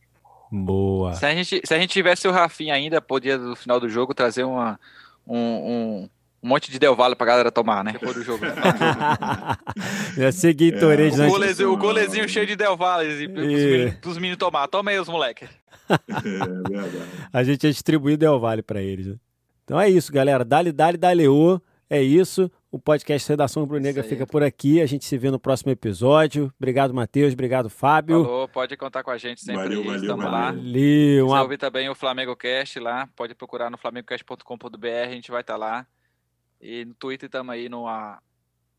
[0.51, 1.15] Boa.
[1.15, 4.13] Se a, gente, se a gente tivesse o Rafinha ainda, podia no final do jogo
[4.13, 4.79] trazer uma,
[5.25, 6.09] um, um,
[6.43, 7.93] um monte de Del Valle pra galera tomar, né?
[7.93, 8.45] Depois do jogo.
[8.45, 8.53] Né?
[10.17, 14.37] Já sei Gatorade, o, golezinho, o golezinho cheio de Del Valle E- meninos, pros meninos
[14.37, 14.67] tomar.
[14.67, 15.49] Toma aí os moleques.
[15.89, 15.97] É
[16.69, 16.97] verdade.
[17.31, 19.07] A gente ia distribuir Del Valle pra eles.
[19.07, 19.15] né?
[19.63, 20.43] Então é isso, galera.
[20.43, 21.59] Dale, dale, daleô.
[21.89, 22.49] É isso.
[22.71, 23.67] O podcast Redação
[24.01, 24.09] aí.
[24.09, 24.81] fica por aqui.
[24.81, 26.51] A gente se vê no próximo episódio.
[26.57, 27.33] Obrigado, Matheus.
[27.33, 28.23] Obrigado, Fábio.
[28.23, 29.61] Falou, pode contar com a gente sempre.
[29.61, 30.39] Valeu, valeu, Estamos valeu.
[30.39, 30.51] lá.
[30.51, 31.29] Valeu.
[31.29, 35.55] Se ouvir também o Flamengo Cast lá, pode procurar no flamengocast.com.br, a gente vai estar
[35.55, 35.85] lá.
[36.63, 38.21] E no Twitter estamos aí no a,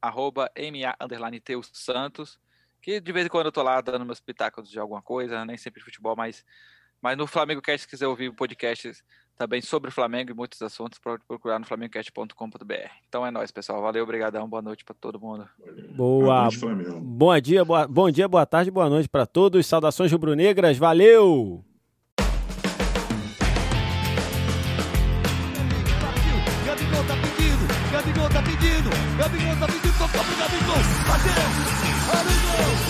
[0.00, 2.40] arroba MA underline Teus Santos,
[2.80, 5.58] que de vez em quando eu tô lá dando meus pitacos de alguma coisa, nem
[5.58, 6.46] sempre de futebol, mas,
[7.02, 9.04] mas no Flamengo Cast, se quiser ouvir podcasts
[9.36, 12.90] também sobre o Flamengo e muitos assuntos, pode procurar no flamengocast.com.br.
[13.06, 13.82] Então é nóis, pessoal.
[13.82, 15.46] Valeu, obrigadão, boa noite para todo mundo.
[15.94, 16.42] Boa.
[16.42, 17.00] Noite, Flamengo.
[17.00, 17.86] Bom dia, boa...
[17.86, 19.66] bom dia, boa tarde, boa noite pra todos.
[19.66, 20.78] Saudações rubro-negras.
[20.78, 21.64] Valeu!
[29.24, 29.94] Gabigol tá pedindo.
[29.96, 31.64] Gabigol tá pedindo.
[32.04, 32.83] Tocou pro